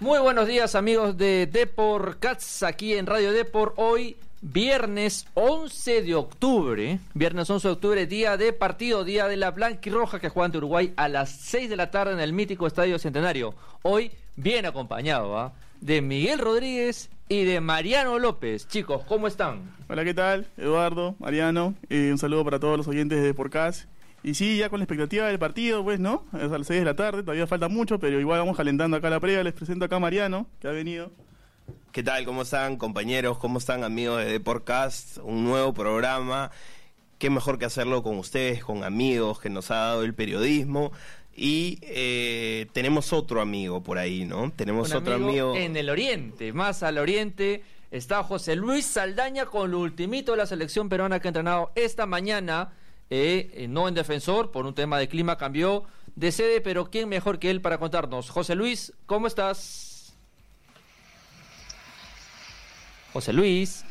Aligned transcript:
Muy 0.00 0.18
buenos 0.18 0.48
días 0.48 0.74
amigos 0.76 1.18
de 1.18 1.46
Depor 1.46 2.16
Cats 2.18 2.62
aquí 2.62 2.94
en 2.94 3.04
Radio 3.04 3.32
Depor. 3.32 3.74
Hoy 3.76 4.16
viernes 4.40 5.26
11 5.34 6.00
de 6.00 6.14
octubre, 6.14 6.98
viernes 7.12 7.50
11 7.50 7.68
de 7.68 7.72
octubre, 7.72 8.06
día 8.06 8.38
de 8.38 8.54
partido, 8.54 9.04
día 9.04 9.28
de 9.28 9.36
la 9.36 9.50
Blanquirroja 9.50 10.18
que 10.18 10.30
juega 10.30 10.46
ante 10.46 10.56
Uruguay 10.56 10.94
a 10.96 11.08
las 11.08 11.28
6 11.28 11.68
de 11.68 11.76
la 11.76 11.90
tarde 11.90 12.14
en 12.14 12.20
el 12.20 12.32
mítico 12.32 12.66
Estadio 12.66 12.98
Centenario. 12.98 13.54
Hoy 13.82 14.10
bien 14.36 14.64
acompañado 14.64 15.38
¿ah? 15.38 15.52
de 15.82 16.00
Miguel 16.00 16.38
Rodríguez 16.38 17.10
y 17.28 17.44
de 17.44 17.60
Mariano 17.60 18.18
López. 18.18 18.68
Chicos, 18.68 19.02
¿cómo 19.06 19.26
están? 19.26 19.70
Hola, 19.90 20.02
¿qué 20.02 20.14
tal? 20.14 20.46
Eduardo, 20.56 21.14
Mariano, 21.18 21.74
eh, 21.90 22.08
un 22.10 22.16
saludo 22.16 22.42
para 22.42 22.58
todos 22.58 22.78
los 22.78 22.88
oyentes 22.88 23.18
de 23.18 23.26
Deporcast. 23.26 23.84
Y 24.22 24.34
sí, 24.34 24.58
ya 24.58 24.68
con 24.68 24.80
la 24.80 24.84
expectativa 24.84 25.26
del 25.26 25.38
partido, 25.38 25.82
pues, 25.82 25.98
¿no? 25.98 26.26
Es 26.34 26.52
a 26.52 26.58
las 26.58 26.66
6 26.66 26.80
de 26.80 26.84
la 26.84 26.94
tarde, 26.94 27.22
todavía 27.22 27.46
falta 27.46 27.68
mucho, 27.68 27.98
pero 27.98 28.20
igual 28.20 28.40
vamos 28.40 28.56
calentando 28.56 28.96
acá 28.96 29.08
la 29.08 29.18
previa. 29.18 29.42
Les 29.42 29.54
presento 29.54 29.86
acá 29.86 29.96
a 29.96 30.00
Mariano, 30.00 30.46
que 30.60 30.68
ha 30.68 30.72
venido. 30.72 31.10
¿Qué 31.92 32.02
tal? 32.02 32.24
¿Cómo 32.24 32.42
están 32.42 32.76
compañeros? 32.76 33.38
¿Cómo 33.38 33.58
están 33.58 33.82
amigos 33.82 34.22
de 34.22 34.30
Deportcast? 34.30 35.18
Un 35.18 35.44
nuevo 35.44 35.72
programa. 35.72 36.50
Qué 37.18 37.30
mejor 37.30 37.58
que 37.58 37.64
hacerlo 37.64 38.02
con 38.02 38.18
ustedes, 38.18 38.62
con 38.62 38.84
amigos 38.84 39.40
que 39.40 39.50
nos 39.50 39.70
ha 39.70 39.76
dado 39.76 40.04
el 40.04 40.14
periodismo. 40.14 40.92
Y 41.34 41.78
eh, 41.82 42.66
tenemos 42.72 43.12
otro 43.12 43.40
amigo 43.40 43.82
por 43.82 43.98
ahí, 43.98 44.26
¿no? 44.26 44.52
Tenemos 44.52 44.90
Un 44.90 44.96
otro 44.98 45.14
amigo. 45.14 45.56
En 45.56 45.76
el 45.76 45.88
oriente, 45.88 46.52
más 46.52 46.82
al 46.82 46.98
oriente, 46.98 47.62
está 47.90 48.22
José 48.22 48.54
Luis 48.56 48.84
Saldaña 48.84 49.46
con 49.46 49.70
lo 49.70 49.80
ultimito 49.80 50.32
de 50.32 50.38
la 50.38 50.46
selección 50.46 50.88
peruana 50.88 51.20
que 51.20 51.28
ha 51.28 51.30
entrenado 51.30 51.72
esta 51.74 52.04
mañana. 52.04 52.72
Eh, 53.10 53.50
eh, 53.54 53.68
no 53.68 53.88
en 53.88 53.94
defensor, 53.94 54.52
por 54.52 54.66
un 54.66 54.74
tema 54.74 54.96
de 54.98 55.08
clima 55.08 55.36
cambió 55.36 55.84
de 56.14 56.30
sede, 56.30 56.60
pero 56.60 56.90
¿quién 56.90 57.08
mejor 57.08 57.40
que 57.40 57.50
él 57.50 57.60
para 57.60 57.78
contarnos? 57.78 58.30
José 58.30 58.54
Luis, 58.54 58.92
¿cómo 59.06 59.26
estás? 59.26 60.14
José 63.12 63.32
Luis. 63.32 63.84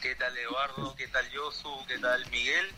¿Qué 0.00 0.14
tal 0.14 0.36
Eduardo? 0.38 0.94
¿Qué 0.94 1.08
tal 1.08 1.28
Yosu? 1.30 1.84
¿Qué 1.88 1.98
tal 1.98 2.24
Miguel? 2.30 2.70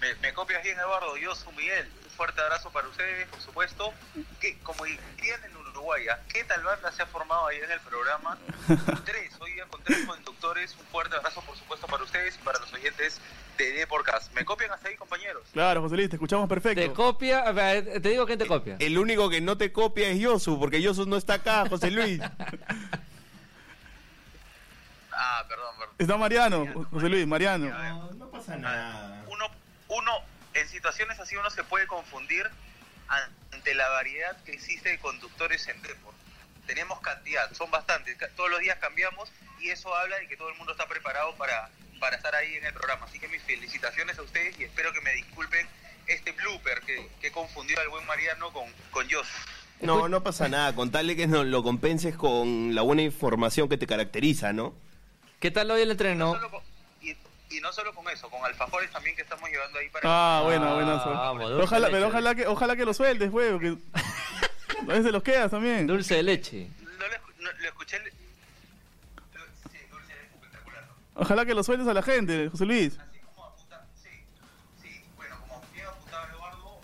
¿Me, 0.00 0.14
me 0.16 0.32
copias 0.32 0.62
bien 0.62 0.78
Eduardo? 0.78 1.16
Yosu, 1.18 1.52
Miguel. 1.52 1.86
Un 2.04 2.10
fuerte 2.10 2.40
abrazo 2.40 2.70
para 2.70 2.88
ustedes, 2.88 3.28
por 3.28 3.40
supuesto. 3.40 3.92
Que, 4.40 4.58
como 4.60 4.84
dirían 4.84 5.44
en 5.44 5.56
Uruguay. 5.56 6.06
¿qué 6.28 6.42
tal 6.44 6.64
banda 6.64 6.90
se 6.90 7.02
ha 7.02 7.06
formado 7.06 7.46
ahí 7.46 7.58
en 7.58 7.70
el 7.70 7.80
programa? 7.80 8.38
tres, 9.04 9.32
hoy 9.38 9.52
día 9.52 9.66
con 9.66 9.82
tres 9.84 10.06
conductores. 10.06 10.74
Un 10.80 10.86
fuerte 10.86 11.14
abrazo, 11.14 11.42
por 11.42 11.56
supuesto, 11.56 11.86
para 11.86 12.02
ustedes 12.02 12.34
y 12.34 12.38
para 12.38 12.58
los 12.58 12.72
oyentes 12.72 13.20
de 13.56 13.72
Deporcast. 13.72 14.32
¿Me 14.34 14.44
copian 14.44 14.70
hasta 14.72 14.88
ahí, 14.88 14.96
compañeros? 14.96 15.44
Claro, 15.52 15.82
José 15.82 15.96
Luis, 15.96 16.10
te 16.10 16.16
escuchamos 16.16 16.48
perfecto. 16.48 16.80
Te 16.80 16.92
copia, 16.92 17.44
te 18.00 18.08
digo 18.08 18.26
quién 18.26 18.38
te 18.38 18.46
copia. 18.46 18.76
El 18.78 18.98
único 18.98 19.28
que 19.30 19.40
no 19.40 19.56
te 19.56 19.72
copia 19.72 20.08
es 20.08 20.18
Yosu, 20.18 20.58
porque 20.58 20.82
Yosu 20.82 21.06
no 21.06 21.16
está 21.16 21.34
acá, 21.34 21.66
José 21.68 21.90
Luis. 21.90 22.20
Ah, 25.18 25.46
perdón, 25.48 25.74
perdón. 25.78 25.94
Está 25.98 26.16
Mariano, 26.18 26.86
José 26.90 27.08
Luis, 27.08 27.26
Mariano. 27.26 27.70
No, 27.70 28.12
no 28.12 28.30
pasa 28.30 28.54
nada. 28.56 29.24
Uno, 29.28 29.46
uno, 29.88 30.12
en 30.52 30.68
situaciones 30.68 31.18
así 31.18 31.36
uno 31.36 31.48
se 31.48 31.64
puede 31.64 31.86
confundir 31.86 32.46
ante 33.08 33.74
la 33.74 33.88
variedad 33.88 34.36
que 34.44 34.52
existe 34.52 34.90
de 34.90 34.98
conductores 34.98 35.66
en 35.68 35.80
Depor. 35.80 36.12
Tenemos 36.66 37.00
cantidad, 37.00 37.50
son 37.54 37.70
bastantes, 37.70 38.18
todos 38.34 38.50
los 38.50 38.60
días 38.60 38.76
cambiamos 38.78 39.32
y 39.60 39.70
eso 39.70 39.94
habla 39.94 40.16
de 40.16 40.28
que 40.28 40.36
todo 40.36 40.50
el 40.50 40.56
mundo 40.56 40.72
está 40.72 40.86
preparado 40.86 41.34
para, 41.36 41.70
para 42.00 42.16
estar 42.16 42.34
ahí 42.34 42.54
en 42.54 42.66
el 42.66 42.72
programa. 42.72 43.06
Así 43.06 43.18
que 43.18 43.28
mis 43.28 43.42
felicitaciones 43.42 44.18
a 44.18 44.22
ustedes 44.22 44.58
y 44.60 44.64
espero 44.64 44.92
que 44.92 45.00
me 45.00 45.12
disculpen 45.14 45.66
este 46.06 46.32
blooper 46.32 46.80
que, 46.82 47.08
que 47.20 47.30
confundió 47.32 47.78
al 47.80 47.88
buen 47.88 48.06
Mariano 48.06 48.52
con, 48.52 48.64
con. 48.90 49.06
No, 49.80 50.08
no 50.08 50.22
pasa 50.22 50.48
nada. 50.48 50.74
Con 50.74 50.90
tal 50.90 51.06
de 51.06 51.16
que 51.16 51.26
no 51.26 51.44
lo 51.44 51.62
compenses 51.62 52.16
con 52.16 52.74
la 52.74 52.82
buena 52.82 53.02
información 53.02 53.68
que 53.68 53.76
te 53.76 53.86
caracteriza, 53.86 54.52
¿no? 54.52 54.74
¿Qué 55.40 55.50
tal 55.50 55.70
hoy 55.70 55.82
el 55.82 55.88
No 55.88 55.92
entreno? 55.92 56.34
solo 56.34 56.50
con- 56.50 56.62
y, 57.02 57.10
y 57.50 57.60
no 57.60 57.72
solo 57.72 57.94
con 57.94 58.08
eso, 58.08 58.30
con 58.30 58.42
alfajores 58.44 58.90
también 58.90 59.14
que 59.16 59.22
estamos 59.22 59.48
llevando 59.50 59.78
ahí 59.78 59.88
para... 59.90 60.04
Ah, 60.08 60.42
bueno, 60.44 60.66
Ah, 60.66 60.74
buenazo. 60.74 61.10
vamos, 61.10 61.44
Pero 61.50 61.64
ojalá, 61.64 61.88
leche. 61.88 61.96
pero 61.96 62.08
ojalá 62.08 62.34
que, 62.34 62.46
ojalá 62.46 62.76
que 62.76 62.84
lo 62.86 62.94
sueltes, 62.94 63.30
güey, 63.30 63.50
porque 63.52 63.76
a 64.80 64.94
veces 64.94 65.12
los 65.12 65.22
quedas 65.22 65.50
también. 65.50 65.86
Dulce 65.86 66.14
de 66.14 66.22
leche. 66.22 66.68
No 66.80 67.06
lo, 67.06 67.18
no- 67.44 67.58
lo 67.60 67.68
escuché... 67.68 67.98
le- 68.00 68.10
Sí, 68.10 69.78
dulce 69.90 70.12
es 70.14 70.34
espectacular. 70.34 70.84
Ojalá 71.16 71.46
que 71.46 71.54
lo 71.54 71.64
sueltes 71.64 71.88
a 71.88 71.94
la 71.94 72.02
gente, 72.02 72.48
José 72.50 72.66
Luis. 72.66 72.98
Así 72.98 73.18
como 73.20 73.46
apunta, 73.46 73.86
sí, 74.02 74.24
sí, 74.82 75.04
bueno, 75.16 75.36
como 75.40 75.62
bien 75.72 75.86
apuntaba 75.86 76.28
Eduardo, 76.28 76.80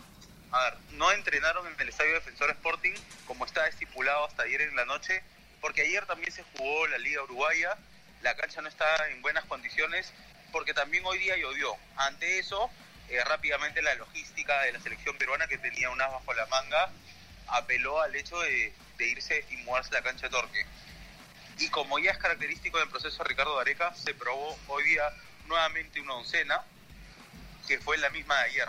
a 0.50 0.64
ver, 0.64 0.78
no 0.92 1.12
entrenaron 1.12 1.66
en 1.66 1.78
el 1.78 1.88
Estadio 1.88 2.14
Defensor 2.14 2.50
Sporting 2.50 2.94
como 3.26 3.44
estaba 3.44 3.66
estipulado 3.66 4.24
hasta 4.24 4.44
ayer 4.44 4.62
en 4.62 4.74
la 4.74 4.86
noche, 4.86 5.22
porque 5.60 5.82
ayer 5.82 6.06
también 6.06 6.32
se 6.32 6.42
jugó 6.42 6.86
la 6.86 6.98
Liga 6.98 7.22
Uruguaya, 7.22 7.76
la 8.22 8.34
cancha 8.36 8.62
no 8.62 8.68
está 8.68 8.86
en 9.08 9.20
buenas 9.20 9.44
condiciones, 9.44 10.12
porque 10.50 10.74
también 10.74 11.04
hoy 11.06 11.18
día 11.18 11.36
llovió. 11.36 11.74
Ante 11.96 12.38
eso, 12.38 12.70
eh, 13.08 13.22
rápidamente 13.24 13.82
la 13.82 13.94
logística 13.96 14.62
de 14.62 14.72
la 14.72 14.80
selección 14.80 15.16
peruana, 15.18 15.46
que 15.46 15.58
tenía 15.58 15.90
un 15.90 16.00
as 16.00 16.10
bajo 16.10 16.32
la 16.34 16.46
manga, 16.46 16.90
apeló 17.48 18.00
al 18.00 18.14
hecho 18.14 18.38
de, 18.40 18.72
irse 18.98 19.44
y 19.50 19.56
mudarse 19.58 19.92
la 19.92 20.02
cancha 20.02 20.26
de 20.26 20.30
Torque. 20.30 20.64
Y 21.62 21.68
como 21.68 22.00
ya 22.00 22.10
es 22.10 22.18
característico 22.18 22.78
del 22.78 22.88
proceso 22.88 23.22
de 23.22 23.28
Ricardo 23.28 23.54
Gareca, 23.54 23.94
se 23.94 24.14
probó 24.14 24.58
hoy 24.66 24.82
día 24.82 25.04
nuevamente 25.46 26.00
una 26.00 26.14
oncena, 26.14 26.60
que 27.68 27.78
fue 27.78 27.98
la 27.98 28.10
misma 28.10 28.36
de 28.38 28.44
ayer. 28.46 28.68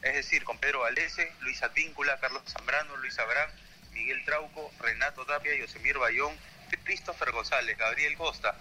Es 0.00 0.14
decir, 0.14 0.42
con 0.44 0.56
Pedro 0.56 0.80
Valese, 0.80 1.30
Luis 1.40 1.62
Advíncula, 1.62 2.18
Carlos 2.18 2.42
Zambrano, 2.46 2.96
Luis 2.96 3.18
Abrán, 3.18 3.50
Miguel 3.92 4.24
Trauco, 4.24 4.70
Renato 4.80 5.26
Tapia, 5.26 5.54
Yosemir 5.54 5.98
Bayón, 5.98 6.34
Christopher 6.82 7.30
González, 7.30 7.76
Gabriel 7.76 8.16
Costa, 8.16 8.56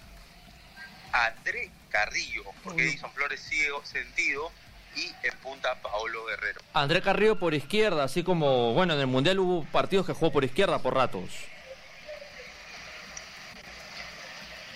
André 1.14 1.72
Carrillo, 1.90 2.44
porque 2.66 2.84
Edison 2.84 3.14
Flores 3.14 3.40
sigue 3.40 3.70
sentido, 3.84 4.52
y 4.98 5.14
en 5.24 5.38
punta 5.38 5.76
Paolo 5.82 6.26
Guerrero. 6.26 6.60
André 6.74 7.02
Carrillo 7.02 7.40
por 7.40 7.54
izquierda, 7.54 8.04
así 8.04 8.24
como, 8.24 8.74
bueno, 8.74 8.96
en 8.96 9.00
el 9.00 9.08
Mundial 9.08 9.40
hubo 9.40 9.64
partidos 9.72 10.06
que 10.06 10.14
jugó 10.14 10.34
por 10.34 10.44
izquierda 10.44 10.80
por 10.80 10.96
ratos. 10.96 11.30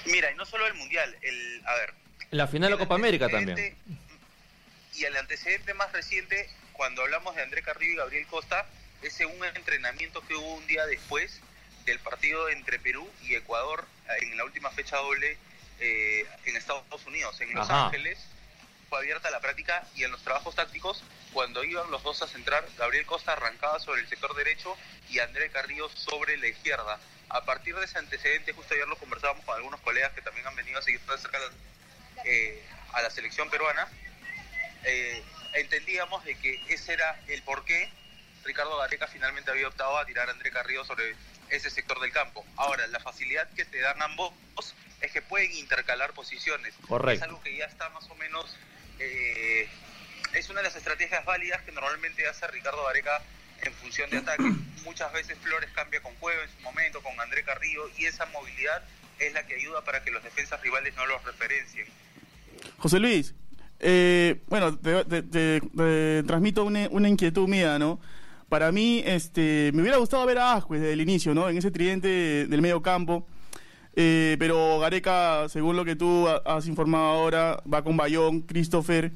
Mira, 0.05 0.31
y 0.31 0.35
no 0.35 0.45
solo 0.45 0.67
el 0.67 0.73
Mundial, 0.73 1.15
el, 1.21 1.61
a 1.65 1.73
ver, 1.75 1.93
la 2.33 2.47
final 2.47 2.71
de 2.71 2.77
Copa 2.79 2.95
América 2.95 3.29
también. 3.29 3.77
Y 4.95 5.05
el 5.05 5.15
antecedente 5.17 5.73
más 5.75 5.91
reciente, 5.91 6.49
cuando 6.73 7.03
hablamos 7.03 7.35
de 7.35 7.43
André 7.43 7.61
Carrillo 7.61 7.93
y 7.93 7.95
Gabriel 7.97 8.27
Costa, 8.27 8.65
es 9.03 9.19
un 9.19 9.45
entrenamiento 9.45 10.25
que 10.27 10.35
hubo 10.35 10.55
un 10.55 10.65
día 10.65 10.85
después 10.85 11.41
del 11.85 11.99
partido 11.99 12.49
entre 12.49 12.79
Perú 12.79 13.07
y 13.23 13.35
Ecuador 13.35 13.85
eh, 14.09 14.23
en 14.23 14.37
la 14.37 14.45
última 14.45 14.71
fecha 14.71 14.97
doble 14.97 15.37
eh, 15.79 16.25
en 16.45 16.55
Estados 16.55 17.05
Unidos, 17.05 17.39
en 17.41 17.53
Los 17.53 17.69
Ajá. 17.69 17.85
Ángeles. 17.87 18.17
Fue 18.89 18.99
abierta 18.99 19.29
la 19.29 19.39
práctica 19.39 19.87
y 19.95 20.03
en 20.03 20.11
los 20.11 20.23
trabajos 20.23 20.55
tácticos, 20.55 21.03
cuando 21.33 21.63
iban 21.63 21.89
los 21.91 22.03
dos 22.03 22.21
a 22.21 22.27
centrar, 22.27 22.65
Gabriel 22.77 23.05
Costa 23.05 23.33
arrancaba 23.33 23.79
sobre 23.79 24.01
el 24.01 24.07
sector 24.07 24.35
derecho 24.35 24.77
y 25.09 25.19
André 25.19 25.49
Carrillo 25.49 25.89
sobre 25.89 26.37
la 26.37 26.47
izquierda. 26.47 26.99
A 27.33 27.43
partir 27.43 27.75
de 27.75 27.85
ese 27.85 27.97
antecedente, 27.97 28.53
justo 28.53 28.73
ayer 28.73 28.87
lo 28.87 28.95
conversábamos 28.95 29.43
con 29.43 29.55
algunos 29.55 29.81
colegas 29.81 30.13
que 30.13 30.21
también 30.21 30.45
han 30.45 30.55
venido 30.55 30.77
a 30.77 30.81
seguir 30.83 31.01
de 31.01 31.17
cerca 31.17 31.39
eh, 32.25 32.63
a 32.93 33.01
la 33.01 33.09
selección 33.09 33.49
peruana, 33.49 33.87
eh, 34.83 35.23
entendíamos 35.53 36.23
de 36.25 36.35
que 36.35 36.63
ese 36.69 36.93
era 36.93 37.19
el 37.27 37.41
por 37.41 37.65
qué 37.65 37.91
Ricardo 38.43 38.77
Gareca 38.77 39.07
finalmente 39.07 39.49
había 39.49 39.67
optado 39.67 39.97
a 39.97 40.05
tirar 40.05 40.29
a 40.29 40.31
André 40.31 40.51
Carrillo 40.51 40.85
sobre 40.85 41.15
ese 41.49 41.69
sector 41.69 41.99
del 41.99 42.11
campo. 42.11 42.45
Ahora, 42.55 42.85
la 42.87 42.99
facilidad 42.99 43.49
que 43.55 43.65
te 43.65 43.79
dan 43.79 44.01
ambos 44.01 44.33
es 45.01 45.11
que 45.11 45.21
pueden 45.21 45.51
intercalar 45.53 46.13
posiciones. 46.13 46.75
Correcto. 46.87 47.23
Es 47.23 47.29
algo 47.29 47.41
que 47.41 47.57
ya 47.57 47.65
está 47.65 47.89
más 47.89 48.07
o 48.09 48.15
menos... 48.15 48.55
eh, 48.99 49.67
es 50.33 50.49
una 50.49 50.61
de 50.61 50.67
las 50.67 50.75
estrategias 50.75 51.23
válidas 51.25 51.61
que 51.61 51.71
normalmente 51.71 52.27
hace 52.27 52.47
Ricardo 52.47 52.83
Gareca 52.85 53.21
en 53.61 53.73
función 53.73 54.09
de 54.09 54.17
ataque. 54.17 54.43
Muchas 54.85 55.11
veces 55.13 55.37
Flores 55.41 55.69
cambia 55.73 56.01
con 56.01 56.13
Cueva 56.15 56.43
en 56.43 56.49
su 56.49 56.61
momento, 56.61 57.01
con 57.01 57.19
André 57.19 57.43
Carrillo, 57.43 57.83
y 57.97 58.05
esa 58.05 58.25
movilidad 58.27 58.83
es 59.19 59.33
la 59.33 59.45
que 59.45 59.55
ayuda 59.55 59.83
para 59.83 60.03
que 60.03 60.11
los 60.11 60.23
defensas 60.23 60.61
rivales 60.61 60.93
no 60.95 61.05
los 61.05 61.23
referencien. 61.23 61.85
José 62.77 62.99
Luis, 62.99 63.33
eh, 63.79 64.41
bueno, 64.47 64.77
te, 64.77 65.61
transmito 66.25 66.63
una, 66.65 66.87
una 66.89 67.07
inquietud 67.09 67.47
mía, 67.47 67.79
¿no? 67.79 67.99
Para 68.49 68.71
mí, 68.71 69.01
este, 69.05 69.71
me 69.73 69.81
hubiera 69.81 69.97
gustado 69.97 70.25
ver 70.25 70.37
a 70.37 70.53
Ascuez 70.53 70.81
desde 70.81 70.93
el 70.93 71.01
inicio, 71.01 71.33
¿no? 71.33 71.49
En 71.49 71.57
ese 71.57 71.71
tridente 71.71 72.45
del 72.47 72.61
medio 72.61 72.81
campo. 72.81 73.25
Eh, 73.95 74.35
pero 74.39 74.79
Gareca, 74.79 75.47
según 75.49 75.75
lo 75.75 75.85
que 75.85 75.95
tú 75.95 76.27
ha- 76.27 76.41
has 76.45 76.67
informado 76.67 77.05
ahora, 77.05 77.61
va 77.71 77.83
con 77.83 77.95
Bayón, 77.97 78.41
Christopher. 78.41 79.11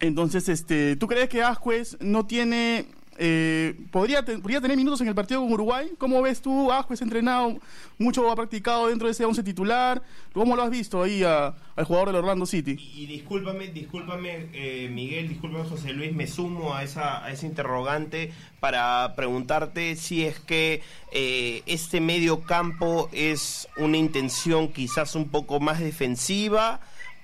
Entonces, 0.00 0.48
este, 0.48 0.96
¿tú 0.96 1.06
crees 1.06 1.28
que 1.28 1.42
Ascuez 1.42 1.96
no 2.00 2.26
tiene 2.26 2.86
eh, 3.18 3.74
podría, 3.90 4.24
podría 4.24 4.60
tener 4.60 4.76
minutos 4.76 5.00
en 5.00 5.08
el 5.08 5.14
partido 5.14 5.40
con 5.40 5.52
Uruguay. 5.52 5.90
¿Cómo 5.98 6.20
ves 6.22 6.40
tú? 6.42 6.70
Asco 6.72 6.94
es 6.94 7.00
entrenado, 7.02 7.56
mucho 7.98 8.30
ha 8.30 8.36
practicado 8.36 8.88
dentro 8.88 9.08
de 9.08 9.12
ese 9.12 9.24
11 9.24 9.42
titular. 9.42 10.02
¿Cómo 10.32 10.54
lo 10.56 10.62
has 10.62 10.70
visto 10.70 11.02
ahí 11.02 11.22
al 11.24 11.54
jugador 11.84 12.08
del 12.08 12.16
Orlando 12.16 12.46
City? 12.46 12.76
Y, 12.94 13.06
discúlpame, 13.06 13.68
discúlpame 13.68 14.48
eh, 14.52 14.88
Miguel, 14.92 15.28
discúlpame 15.28 15.64
José 15.68 15.92
Luis, 15.92 16.12
me 16.14 16.26
sumo 16.26 16.74
a 16.74 16.82
esa, 16.84 17.24
a 17.24 17.30
ese 17.32 17.46
interrogante 17.46 18.32
para 18.60 19.14
preguntarte 19.16 19.96
si 19.96 20.24
es 20.24 20.38
que 20.40 20.82
eh, 21.12 21.62
este 21.66 22.00
medio 22.00 22.42
campo 22.42 23.08
es 23.12 23.68
una 23.76 23.96
intención 23.96 24.68
quizás 24.72 25.14
un 25.14 25.28
poco 25.28 25.60
más 25.60 25.80
defensiva, 25.80 26.80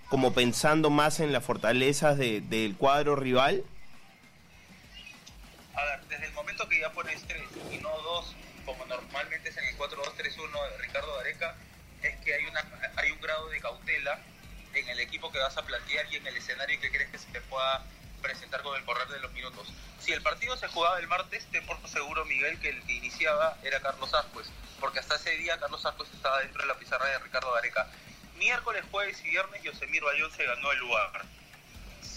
como 0.09 0.33
pensando 0.35 0.91
más 0.91 1.21
en 1.21 1.33
las 1.33 1.45
fortalezas 1.45 2.19
de- 2.19 2.41
del 2.43 2.77
cuadro 2.77 3.17
rival. 3.17 3.65
A 5.75 5.85
ver, 5.85 6.01
desde 6.09 6.27
el 6.27 6.33
momento 6.33 6.69
que 6.69 6.81
ya 6.81 6.93
pones 6.93 7.23
tres 7.27 7.43
y 7.71 7.79
no 7.79 7.91
dos, 8.03 8.35
como 8.65 8.85
normalmente 8.87 9.49
es 9.49 9.57
en 9.57 9.65
el 9.65 9.77
4-2-3-1 9.77 10.71
de 10.71 10.79
Ricardo 10.79 11.17
Gareca, 11.17 11.57
es 12.03 12.17
que 12.19 12.35
hay, 12.35 12.45
una, 12.47 12.65
hay 12.97 13.11
un 13.11 13.21
grado 13.21 13.49
de 13.49 13.61
cautela 13.61 14.19
en 14.75 14.89
el 14.89 15.01
equipo 15.01 15.31
que 15.33 15.39
vas 15.39 15.57
a 15.57 15.65
plantear 15.65 16.07
y 16.13 16.17
en 16.17 16.27
el 16.27 16.37
escenario 16.37 16.81
que 16.81 16.91
crees 16.91 17.11
que 17.11 17.19
se 17.19 17.29
te 17.29 17.41
pueda 17.43 17.85
presentar 18.21 18.63
con 18.63 18.77
el 18.77 18.85
correr 18.85 19.09
de 19.09 19.21
los 19.21 19.33
minutos. 19.33 19.73
Si 19.99 20.13
el 20.13 20.23
partido 20.23 20.57
se 20.57 20.69
jugaba 20.69 20.99
el 20.99 21.09
martes, 21.09 21.47
te 21.51 21.63
por 21.63 21.77
seguro, 21.89 22.25
Miguel, 22.25 22.59
que 22.61 22.71
el 22.71 22.83
que 22.85 22.93
iniciaba 22.93 23.59
era 23.63 23.81
Carlos 23.81 24.13
Ascuez, 24.15 24.49
porque 24.81 25.01
hasta 25.01 25.17
ese 25.17 25.31
día 25.33 25.59
Carlos 25.59 25.85
Ascuez 25.85 26.11
estaba 26.13 26.41
dentro 26.41 26.63
de 26.63 26.69
la 26.69 26.79
pizarra 26.79 27.07
de 27.07 27.19
Ricardo 27.19 27.53
Gareca. 27.53 27.89
Miércoles, 28.37 28.85
jueves 28.91 29.21
y 29.25 29.31
viernes, 29.31 29.63
Yosemir 29.63 30.03
Bayón 30.03 30.31
se 30.33 30.45
ganó 30.45 30.73
el 30.73 30.79
lugar 30.79 31.25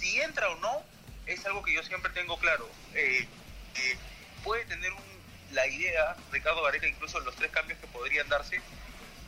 si 0.06 0.22
entra 0.22 0.50
o 0.50 0.56
no, 0.58 0.84
es 1.26 1.44
algo 1.48 1.64
que 1.64 1.74
yo 1.74 1.82
siempre 1.82 2.12
tengo 2.14 2.38
claro. 2.38 2.70
Eh, 2.94 3.28
eh, 3.78 3.98
puede 4.44 4.66
tener 4.66 4.92
un- 4.92 5.04
la 5.52 5.68
idea, 5.68 6.16
Ricardo 6.32 6.64
Gareca, 6.64 6.88
incluso 6.88 7.20
los 7.22 7.36
tres 7.36 7.52
cambios 7.52 7.80
que 7.80 7.88
podrían 7.88 8.28
darse, 8.30 8.60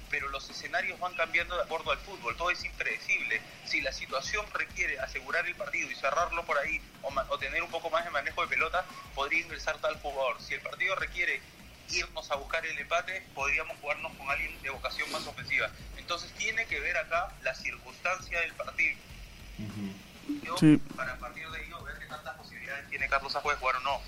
pero 0.10 0.30
los 0.30 0.50
escenarios 0.50 1.00
van 1.00 1.14
cambiando 1.16 1.56
de 1.58 1.64
acuerdo 1.64 1.92
al 1.92 1.98
fútbol, 2.00 2.36
todo 2.38 2.50
es 2.50 2.64
impredecible. 2.64 3.42
Si 3.66 3.82
la 3.82 3.92
situación 3.92 4.46
requiere 4.54 5.00
asegurar 5.00 5.46
el 5.46 5.56
partido 5.56 5.90
y 5.92 5.96
cerrarlo 5.96 6.46
por 6.46 6.58
ahí 6.58 6.82
o, 7.02 7.38
tener 7.38 7.62
un 7.62 7.70
poco 7.70 7.90
más 7.90 8.04
de 8.06 8.10
manejo 8.12 8.42
de 8.42 8.48
pelota, 8.48 8.86
podría 9.16 9.42
ingresar 9.42 9.78
tal 9.80 10.00
jugador. 10.02 10.42
Si 10.42 10.54
el 10.54 10.62
partido 10.62 10.96
requiere 10.96 11.42
irnos 11.90 12.30
a 12.32 12.36
buscar 12.36 12.66
el 12.66 12.78
empate, 12.78 13.26
podríamos 13.34 13.78
jugarnos 13.80 14.14
con 14.18 14.30
alguien 14.30 14.62
de 14.62 14.70
vocación 14.70 15.10
más 15.12 15.26
ofensiva. 15.28 15.70
Entonces 15.98 16.32
tiene 16.34 16.66
que 16.68 16.80
ver 16.80 16.98
acá 16.98 17.34
la 17.42 17.54
circunstancia 17.56 18.40
del 18.42 18.54
partido. 18.54 18.98
Yo, 20.44 20.58
Sí. 20.58 20.78
para 20.96 21.16
partir 21.18 21.50
de 21.50 21.64
ello 21.66 21.82
ver 21.84 21.98
qué 22.00 22.06
tantas 22.06 22.36
posibilidades 22.36 22.90
tiene 22.90 23.08
Carlos 23.08 23.36
Ajuez 23.36 23.56
de 23.56 23.60
jugar 23.60 23.76
o 23.78 23.80
no. 23.82 24.02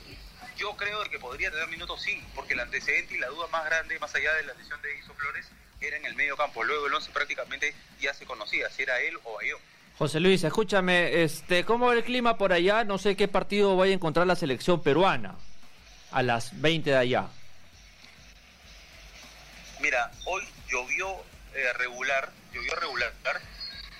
Yo 0.59 0.75
creo 0.75 1.01
que 1.06 1.19
podría 1.19 1.50
tener 1.51 1.69
minutos 1.69 2.01
sí, 2.01 2.21
porque 2.35 2.53
el 2.53 2.59
antecedente 2.59 3.15
y 3.15 3.17
la 3.17 3.27
duda 3.27 3.47
más 3.47 3.63
grande, 3.63 3.97
más 3.97 4.13
allá 4.13 4.33
de 4.33 4.44
la 4.44 4.53
lesión 4.56 4.81
de 4.81 4.97
Iso 4.97 5.13
Flores, 5.13 5.47
era 5.79 5.95
en 5.95 6.06
el 6.06 6.15
medio 6.15 6.35
campo. 6.35 6.63
Luego 6.65 6.88
el 6.88 6.94
11 6.94 7.11
prácticamente 7.11 7.73
ya 8.01 8.13
se 8.13 8.25
conocía, 8.25 8.69
si 8.69 8.83
era 8.83 9.00
él 9.00 9.17
o 9.23 9.35
Bayón. 9.35 9.59
José 9.97 10.19
Luis, 10.19 10.44
escúchame, 10.44 11.23
este, 11.23 11.63
¿cómo 11.63 11.88
va 11.88 11.94
el 11.94 12.03
clima 12.03 12.38
por 12.38 12.51
allá? 12.51 12.83
No 12.83 12.97
sé 12.97 13.15
qué 13.15 13.29
partido 13.29 13.77
vaya 13.77 13.94
a 13.94 13.95
encontrar 13.95 14.27
la 14.27 14.35
selección 14.35 14.83
peruana 14.83 15.35
a 16.11 16.23
las 16.23 16.59
20 16.59 16.89
de 16.89 16.97
allá. 16.97 17.27
Mira, 19.79 20.12
hoy 20.25 20.44
llovió 20.69 21.23
eh, 21.53 21.71
regular, 21.73 22.31
llovió 22.53 22.75
regular 22.75 23.13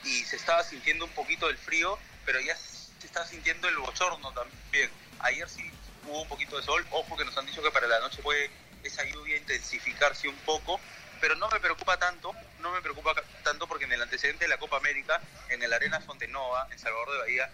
y 0.04 0.24
se 0.26 0.36
estaba 0.36 0.62
sintiendo 0.64 1.06
un 1.06 1.12
poquito 1.12 1.48
del 1.48 1.58
frío, 1.58 1.98
pero 2.26 2.42
ya 2.42 2.56
se 2.56 3.06
está 3.08 3.26
sintiendo 3.26 3.70
el 3.70 3.78
bochorno 3.78 4.34
también. 4.34 4.90
Ayer 5.20 5.48
sí 5.48 5.70
hubo 6.10 6.24
un 6.24 6.28
poquito 6.28 6.58
de 6.58 6.64
sol, 6.64 6.86
ojo 6.92 7.16
que 7.16 7.26
nos 7.26 7.38
han 7.38 7.46
dicho 7.46 7.62
que 7.62 7.72
para 7.72 7.88
la 7.88 8.00
noche 8.00 8.22
puede 8.22 8.50
esa 8.84 9.04
lluvia 9.06 9.38
intensificarse 9.38 10.28
un 10.28 10.36
poco, 10.38 10.80
pero 11.22 11.36
no 11.36 11.50
me 11.50 11.60
preocupa 11.60 11.98
tanto, 11.98 12.34
no 12.60 12.72
me 12.72 12.82
preocupa 12.82 13.14
tanto 13.44 13.68
porque 13.68 13.86
en 13.86 13.94
el 13.94 14.02
antecedente 14.02 14.46
de 14.46 14.50
la 14.50 14.58
Copa 14.58 14.78
América, 14.78 15.22
en 15.50 15.62
el 15.62 15.72
Arena 15.72 16.00
Fontenova, 16.00 16.68
en 16.72 16.80
Salvador 16.80 17.12
de 17.12 17.18
Bahía, 17.20 17.50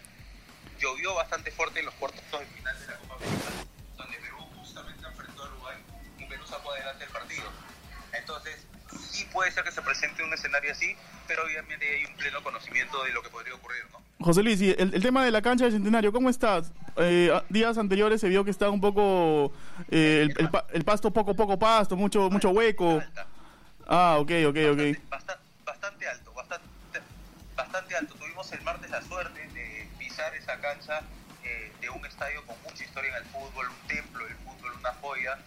llovió 0.79 1.13
bastante 1.15 1.51
fuerte 1.51 1.79
en 1.79 1.85
los 1.85 1.95
cuartos 1.95 2.21
de 2.31 2.45
final 2.45 2.79
de 2.79 2.87
la 2.87 2.97
Copa 2.97 3.15
América, 3.15 3.49
donde 3.97 4.17
Perú 4.17 4.37
justamente 4.55 5.07
enfrentó 5.07 5.43
a 5.43 5.47
Uruguay 5.47 5.77
y 6.19 6.25
Perú 6.25 6.45
sacó 6.47 6.71
adelante 6.71 7.05
el 7.05 7.09
partido. 7.11 7.51
Entonces, 8.13 8.65
sí 9.15 9.27
puede 9.31 9.51
ser 9.51 9.63
que 9.63 9.71
se 9.71 9.81
presente 9.81 10.23
un 10.23 10.33
escenario 10.33 10.71
así, 10.71 10.95
pero 11.27 11.43
obviamente 11.45 11.85
hay 11.89 12.05
un 12.05 12.15
pleno 12.15 12.43
conocimiento 12.43 13.03
de 13.03 13.11
lo 13.13 13.21
que 13.23 13.29
podría 13.29 13.55
ocurrir, 13.55 13.83
¿no? 13.91 14.01
José 14.25 14.43
Luis, 14.43 14.61
y 14.61 14.71
el, 14.71 14.93
el 14.93 15.01
tema 15.01 15.23
de 15.25 15.31
la 15.31 15.41
cancha 15.41 15.65
del 15.65 15.73
Centenario, 15.73 16.11
¿cómo 16.11 16.29
estás? 16.29 16.71
Eh, 16.97 17.31
días 17.49 17.77
anteriores 17.77 18.21
se 18.21 18.29
vio 18.29 18.43
que 18.45 18.51
estaba 18.51 18.71
un 18.71 18.81
poco 18.81 19.53
eh, 19.91 20.21
el, 20.23 20.31
el 20.39 20.49
el 20.73 20.83
pasto 20.85 21.11
poco 21.11 21.35
poco 21.35 21.57
pasto, 21.59 21.95
mucho 21.95 22.29
mucho 22.29 22.49
hueco. 22.49 23.01
Ah, 23.87 24.17
ok, 24.19 24.31
ok, 24.47 24.57
ok. 24.71 24.77
Bastante, 24.77 25.01
basta- 25.09 25.39
bastante 25.65 26.07
alto, 26.07 26.33
bastante, 26.33 26.67
bastante 27.55 27.95
alto. 27.95 28.15
Tuvimos 28.15 28.51
el 28.53 28.61
martes 28.61 28.89
la 28.89 29.01
suerte 29.01 29.47
de 29.53 29.87
pisar 29.99 30.33
esa 30.35 30.59
cancha 30.59 31.01
eh, 31.43 31.71
de 31.81 31.89
un 31.89 32.03
estadio 32.05 32.43
con 32.45 32.55
mucha 32.63 32.83
historia 32.83 33.11
en 33.11 33.17
el 33.23 33.29
fútbol, 33.29 33.67
un 33.69 33.87
templo 33.87 34.25
del 34.25 34.35
fútbol, 34.37 34.71
una 34.79 34.93
joya. 34.93 35.37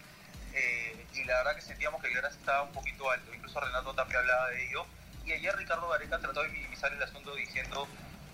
Eh, 0.53 1.05
y 1.13 1.23
la 1.25 1.37
verdad 1.37 1.55
que 1.55 1.61
sentíamos 1.61 2.01
que 2.01 2.07
el 2.07 2.15
gras 2.15 2.33
estaba 2.35 2.63
un 2.63 2.71
poquito 2.71 3.09
alto. 3.11 3.33
Incluso 3.33 3.59
Renato 3.59 3.93
Tapia 3.93 4.19
hablaba 4.19 4.49
de 4.49 4.67
ello. 4.67 4.85
Y 5.25 5.31
ayer 5.33 5.55
Ricardo 5.55 5.87
Gareca 5.89 6.19
trató 6.19 6.41
de 6.43 6.49
minimizar 6.49 6.91
el 6.93 7.01
asunto 7.03 7.35
diciendo, 7.35 7.87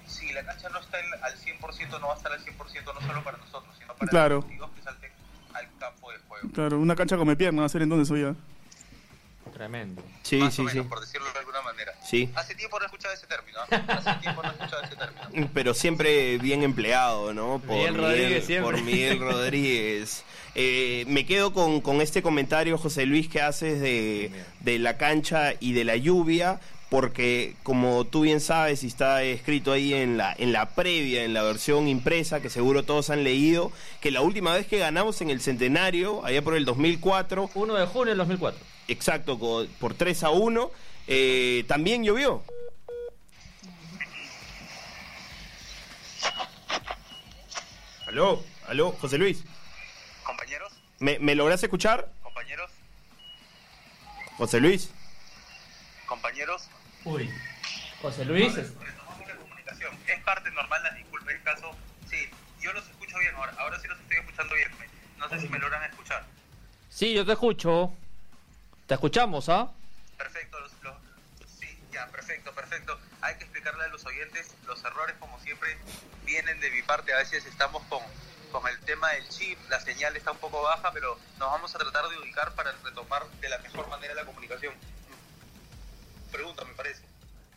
si 0.08 0.32
la 0.34 0.44
cancha 0.46 0.70
no 0.70 0.80
está 0.80 1.00
en- 1.00 1.24
al 1.24 1.34
100%, 1.38 2.00
no 2.00 2.08
va 2.08 2.14
a 2.14 2.18
estar 2.18 2.32
al 2.32 2.40
100% 2.42 2.94
no 2.94 3.02
solo 3.02 3.24
para 3.24 3.38
nosotros, 3.38 3.76
sino 3.80 3.94
para 3.96 4.10
Claro. 4.10 4.46
los 4.58 4.72
que 4.72 4.82
salten 4.82 5.12
al 5.54 5.68
campo 5.80 6.12
de 6.12 6.18
juego. 6.28 6.50
Claro, 6.54 6.80
una 6.80 6.96
cancha 6.96 7.18
come 7.18 7.36
pierna 7.36 7.62
va 7.62 7.66
a 7.66 7.70
ser 7.70 7.82
entonces 7.82 8.10
hoy 8.12 8.22
ya. 8.22 8.36
Tremendo. 9.56 10.04
Sí, 10.22 10.36
Más 10.36 10.54
sí, 10.54 10.62
o 10.63 10.66
menos, 10.66 10.84
sí. 10.84 10.90
por 10.90 11.00
decirlo 11.00 11.31
de 11.31 11.40
alguna 11.40 11.62
manera. 11.62 11.94
Sí. 12.04 12.30
Hace 12.36 12.56
tiempo 12.56 12.78
no 12.78 12.84
he 12.84 12.88
escuchado 12.88 13.13
ese 13.13 13.25
término. 13.25 13.57
¿ah? 13.72 13.84
Hace 13.88 14.13
tiempo 14.19 14.44
no 14.44 14.50
he 14.50 14.52
escuchado 14.52 14.84
ese 14.84 14.96
término. 14.98 15.50
Pero 15.54 15.74
siempre 15.74 16.38
bien 16.40 16.62
empleado, 16.63 17.34
¿no? 17.34 17.60
Por 17.66 17.78
Miguel 17.78 17.96
Rodríguez 17.96 18.46
siempre. 18.46 18.72
Por 18.74 18.81
Miguel 18.84 19.19
Rodríguez. 19.19 20.24
Eh, 20.57 21.04
me 21.10 21.25
quedo 21.25 21.52
con, 21.52 21.81
con 21.81 22.00
este 22.00 22.22
comentario, 22.22 22.78
José 22.78 23.06
Luis, 23.06 23.28
que 23.28 23.42
haces 23.42 23.81
de, 23.81 24.31
de 24.62 24.80
la 24.80 24.96
cancha 24.96 25.54
y 25.60 25.74
de 25.74 25.84
la 25.84 25.98
lluvia, 25.98 26.62
porque 26.90 27.57
como 27.63 28.06
tú 28.06 28.22
bien 28.22 28.40
sabes 28.40 28.81
y 28.86 28.88
está 28.88 29.22
escrito 29.24 29.74
ahí 29.74 29.94
en 29.94 30.16
la, 30.16 30.34
en 30.38 30.54
la 30.54 30.69
previa, 30.69 31.25
en 31.25 31.34
la 31.34 31.44
versión 31.44 31.90
impresa, 31.90 32.40
que 32.40 32.50
seguro 32.50 32.84
todos 32.84 33.10
han 33.10 33.25
leído, 33.25 33.74
que 34.00 34.12
la 34.12 34.22
última 34.22 34.54
vez 34.54 34.66
que 34.66 34.78
ganamos 34.78 35.19
en 35.19 35.30
el 35.30 35.42
centenario, 35.42 36.24
allá 36.24 36.42
por 36.42 36.56
el 36.56 36.63
2004, 36.63 37.50
1 37.54 37.74
de 37.74 37.86
junio 37.88 38.12
del 38.12 38.18
2004. 38.19 38.75
Exacto, 38.88 39.38
por 39.80 39.94
3 39.94 40.24
a 40.24 40.30
1, 40.32 40.72
eh, 41.08 41.64
también 41.68 42.04
llovió. 42.04 42.44
Aló, 48.07 48.44
aló, 48.68 48.92
José 48.94 49.18
Luis. 49.18 49.44
Compañeros, 50.24 50.74
¿Me, 51.00 51.19
me 51.19 51.36
logras 51.36 51.62
escuchar? 51.64 52.09
compañeros, 52.24 52.71
José 54.38 54.59
Luis. 54.59 54.92
compañeros. 56.07 56.64
Uy. 57.04 57.30
José 58.02 58.26
Luis. 58.26 58.56
es- 58.57 58.74
Retomamos 58.76 59.28
la 59.28 59.36
comunicación. 59.38 59.95
Es 60.07 60.19
parte 60.24 60.52
normal, 60.52 60.83
las 60.83 60.95
disculpas 60.95 61.33
en 61.36 61.42
caso. 61.42 61.71
Sí, 62.09 62.18
yo 62.62 62.74
los 62.74 62.88
escucho 62.88 63.18
bien 63.19 63.33
ahora. 63.36 63.54
Ahora 63.57 63.80
sí 63.80 63.88
los 63.88 64.00
estoy 64.00 64.18
escuchando 64.18 64.56
bien. 64.56 64.69
No 65.18 65.30
sé 65.30 65.40
si 65.40 65.48
me 65.50 65.57
logran 65.59 65.83
escuchar. 65.90 66.26
Sí, 66.90 67.14
yo 67.14 67.26
te 67.26 67.31
escucho. 67.33 67.94
Te 68.87 68.94
escuchamos, 68.94 69.49
¿ah? 69.49 69.69
Perfecto, 70.18 70.59
los, 70.59 70.71
los- 70.83 71.49
sí, 71.59 71.68
ya, 71.92 72.07
perfecto, 72.07 72.51
perfecto. 72.54 72.97
Hay 73.21 73.35
que 73.37 73.44
explicarle 73.45 73.83
a 73.85 73.87
los 73.87 74.06
oyentes, 74.06 74.54
los 74.68 74.83
errores 74.83 75.15
como 75.19 75.39
siempre 75.39 75.75
vienen 76.25 76.59
de 76.59 76.69
mi 76.71 76.81
parte. 76.83 77.13
A 77.13 77.18
veces 77.18 77.45
estamos 77.45 77.81
con, 77.89 77.99
con 78.51 78.68
el 78.69 78.80
tema 78.81 79.09
del 79.13 79.27
chip, 79.30 79.57
la 79.69 79.80
señal 79.80 80.15
está 80.15 80.31
un 80.31 80.37
poco 80.37 80.61
baja, 80.61 80.92
pero 80.92 81.18
nos 81.39 81.49
vamos 81.51 81.73
a 81.75 81.80
tratar 81.80 82.07
de 82.09 82.18
ubicar 82.19 82.54
para 82.54 82.71
retomar 82.83 83.23
de 83.42 83.49
la 83.49 83.57
mejor 83.59 83.87
manera 83.89 84.13
la 84.13 84.25
comunicación. 84.25 84.73
Pregunta, 86.31 86.63
me 86.65 86.73
parece. 86.73 87.01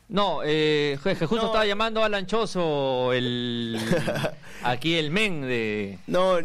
No, 0.09 0.41
eh, 0.43 0.99
justo 1.03 1.37
No. 1.37 1.47
estaba 1.47 1.67
llamando 1.67 2.03
a 2.03 2.07
Alan 2.07 2.27
Choso, 2.27 3.13
el 3.13 3.79
aquí 4.65 4.97
el 4.97 5.11
men 5.11 5.43
de 5.43 5.99
No, 6.07 6.39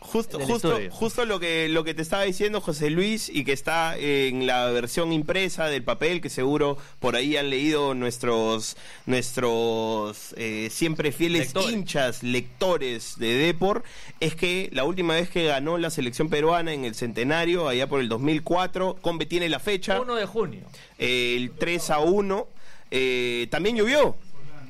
justo, 0.00 0.38
justo, 0.40 0.70
estudio. 0.72 0.90
justo 0.92 1.24
lo 1.24 1.40
que 1.40 1.68
lo 1.68 1.84
que 1.84 1.92
te 1.94 2.02
estaba 2.02 2.22
diciendo 2.22 2.60
José 2.60 2.90
Luis 2.90 3.28
y 3.28 3.44
que 3.44 3.52
está 3.52 3.96
en 3.98 4.46
la 4.46 4.66
versión 4.70 5.12
impresa 5.12 5.66
del 5.66 5.82
papel 5.82 6.20
que 6.20 6.30
seguro 6.30 6.78
por 7.00 7.16
ahí 7.16 7.36
han 7.36 7.50
leído 7.50 7.94
nuestros 7.94 8.76
nuestros 9.06 10.34
eh, 10.36 10.68
siempre 10.70 11.12
fieles 11.12 11.46
Lectores. 11.46 11.72
hinchas 11.72 12.22
lectores 12.22 13.18
de 13.18 13.34
Depor 13.34 13.82
es 14.20 14.34
que 14.34 14.68
la 14.72 14.84
última 14.84 15.14
vez 15.14 15.28
que 15.30 15.44
ganó 15.44 15.78
la 15.78 15.90
selección 15.90 16.28
peruana 16.30 16.72
en 16.72 16.84
el 16.84 16.94
centenario 16.94 17.68
allá 17.68 17.86
por 17.88 18.00
el 18.00 18.08
2004 18.08 18.96
Combe 19.00 19.26
tiene 19.26 19.48
la 19.48 19.58
fecha 19.58 20.00
1 20.00 20.14
de 20.14 20.26
junio. 20.26 20.62
eh, 20.98 21.34
el 21.36 21.50
3 21.52 21.90
a 21.90 21.98
1 22.00 22.48
eh, 22.90 23.48
también 23.50 23.76
llovió 23.76 24.16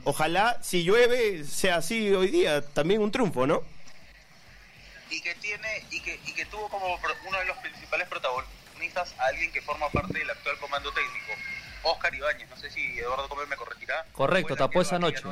ojalá 0.04 0.58
si 0.62 0.82
llueve 0.84 1.44
sea 1.44 1.76
así 1.76 2.10
hoy 2.10 2.28
día 2.28 2.62
también 2.62 3.00
un 3.02 3.10
triunfo 3.10 3.46
no 3.46 3.62
y 5.10 5.20
que 5.20 5.34
tiene 5.36 5.68
y 5.90 6.00
que, 6.00 6.20
y 6.26 6.32
que 6.32 6.44
tuvo 6.46 6.68
como 6.68 6.86
uno 7.26 7.38
de 7.38 7.44
los 7.46 7.56
principales 7.58 8.08
protagonistas 8.08 9.14
a 9.18 9.26
alguien 9.26 9.50
que 9.52 9.62
forma 9.62 9.88
parte 9.90 10.18
del 10.18 10.30
actual 10.30 10.58
comando 10.58 10.92
técnico, 10.92 11.32
Oscar 11.84 12.14
Ibáñez. 12.14 12.48
No 12.50 12.56
sé 12.56 12.70
si 12.70 12.98
Eduardo 12.98 13.28
Gómez 13.28 13.48
me 13.48 13.56
corregirá. 13.56 14.04
Correcto, 14.12 14.56
tapó 14.56 14.80
esa 14.82 14.98
noche. 14.98 15.22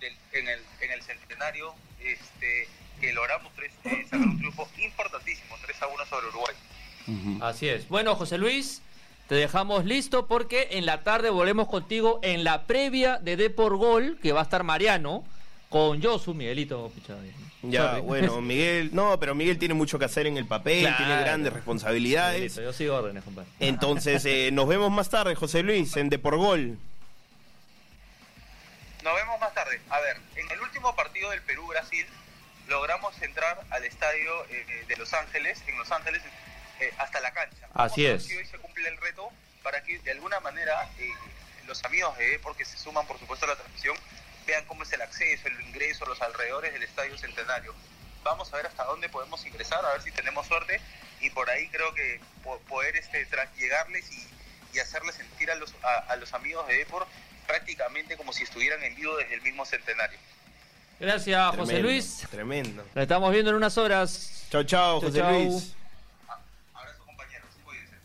del- 0.00 0.16
en, 0.32 0.48
el, 0.48 0.60
en 0.80 0.90
el 0.90 1.02
centenario 1.02 1.74
este, 2.00 2.66
que 3.00 3.12
logramos 3.12 3.52
tres, 3.54 3.72
eh, 3.84 4.02
sacar 4.04 4.18
un 4.26 4.36
triunfo 4.38 4.68
importantísimo, 4.78 5.56
3 5.64 5.82
a 5.82 5.86
1 5.86 6.06
sobre 6.06 6.26
Uruguay. 6.28 6.54
Así 7.40 7.68
es. 7.68 7.88
Bueno, 7.88 8.16
José 8.16 8.36
Luis, 8.38 8.82
te 9.28 9.36
dejamos 9.36 9.84
listo 9.84 10.26
porque 10.26 10.68
en 10.72 10.86
la 10.86 11.02
tarde 11.04 11.30
volvemos 11.30 11.68
contigo 11.68 12.18
en 12.22 12.42
la 12.42 12.66
previa 12.66 13.18
de 13.18 13.36
Depor 13.36 13.76
Gol, 13.76 14.18
que 14.20 14.32
va 14.32 14.40
a 14.40 14.44
estar 14.44 14.64
Mariano, 14.64 15.24
con 15.68 16.02
Josu, 16.02 16.34
Miguelito. 16.34 16.90
picha, 16.94 17.14
Ya, 17.62 17.90
sorry. 17.90 18.00
bueno, 18.02 18.40
Miguel, 18.42 18.90
no, 18.92 19.18
pero 19.20 19.34
Miguel 19.34 19.58
tiene 19.58 19.74
mucho 19.74 19.98
que 19.98 20.04
hacer 20.04 20.26
en 20.26 20.36
el 20.36 20.46
papel, 20.46 20.80
Claro. 20.82 20.96
tiene 20.96 21.20
grandes 21.20 21.52
responsabilidades. 21.52 22.34
Miguelito, 22.40 22.62
yo 22.62 22.72
sigo 22.72 22.96
órdenes, 22.96 23.22
compadre. 23.24 23.48
Entonces, 23.60 24.24
eh, 24.24 24.50
nos 24.52 24.66
vemos 24.68 24.90
más 24.90 25.08
tarde, 25.10 25.34
José 25.34 25.62
Luis, 25.62 25.96
en 25.96 26.08
Deporgol. 26.10 26.78
Nos 29.02 29.14
vemos 29.14 29.40
más 29.40 29.52
tarde. 29.54 29.80
A 29.90 30.00
ver, 30.00 30.16
en 30.36 30.50
el 30.50 30.60
último 30.60 30.94
partido 30.94 31.30
del 31.30 31.42
Perú-Brasil 31.42 32.06
logramos 32.68 33.20
entrar 33.22 33.60
al 33.70 33.84
estadio 33.84 34.44
eh, 34.50 34.84
de 34.86 34.96
Los 34.96 35.12
Ángeles, 35.12 35.60
en 35.66 35.76
Los 35.78 35.90
Ángeles, 35.90 36.22
eh, 36.80 36.92
hasta 36.98 37.20
la 37.20 37.32
cancha. 37.32 37.66
Así 37.74 38.06
es. 38.06 38.24
si 38.24 38.36
hoy 38.36 38.46
se 38.46 38.58
cumple 38.58 38.88
el 38.88 38.96
reto 38.98 39.28
para 39.62 39.82
que 39.82 39.98
de 40.00 40.10
alguna 40.12 40.38
manera 40.40 40.88
eh, 40.98 41.10
los 41.66 41.84
amigos 41.84 42.16
de 42.18 42.38
porque 42.42 42.64
se 42.64 42.76
suman 42.78 43.06
por 43.06 43.18
supuesto 43.18 43.46
a 43.46 43.50
la 43.50 43.56
transmisión 43.56 43.96
vean 44.46 44.64
cómo 44.66 44.82
es 44.82 44.92
el 44.92 45.02
acceso, 45.02 45.48
el 45.48 45.60
ingreso, 45.62 46.04
los 46.06 46.20
alrededores 46.22 46.72
del 46.72 46.82
Estadio 46.82 47.16
Centenario. 47.18 47.74
Vamos 48.24 48.52
a 48.52 48.56
ver 48.56 48.66
hasta 48.66 48.84
dónde 48.84 49.08
podemos 49.08 49.44
ingresar, 49.46 49.84
a 49.84 49.92
ver 49.92 50.02
si 50.02 50.10
tenemos 50.12 50.46
suerte 50.46 50.80
y 51.20 51.30
por 51.30 51.48
ahí 51.50 51.68
creo 51.68 51.92
que 51.94 52.20
po- 52.44 52.58
poder 52.68 52.96
este, 52.96 53.28
tra- 53.28 53.52
llegarles 53.56 54.04
y, 54.12 54.28
y 54.74 54.78
hacerles 54.78 55.16
sentir 55.16 55.50
a 55.50 55.54
los, 55.56 55.74
a, 55.82 56.12
a 56.12 56.16
los 56.16 56.32
amigos 56.34 56.66
de 56.68 56.76
Depor 56.78 57.06
prácticamente 57.46 58.16
como 58.16 58.32
si 58.32 58.44
estuvieran 58.44 58.82
en 58.84 58.94
vivo 58.94 59.16
desde 59.16 59.34
el 59.34 59.42
mismo 59.42 59.64
Centenario. 59.66 60.18
Gracias, 61.00 61.56
José 61.56 61.80
Luis. 61.80 62.26
Tremendo. 62.30 62.84
Nos 62.94 63.02
estamos 63.02 63.32
viendo 63.32 63.50
en 63.50 63.56
unas 63.56 63.76
horas. 63.76 64.46
Chao, 64.50 64.62
chao, 64.62 65.00
José 65.00 65.18
chau. 65.18 65.32
Luis. 65.32 65.74
Abrazo 66.72 67.04
compañeros, 67.04 67.48
cuídense. 67.64 67.96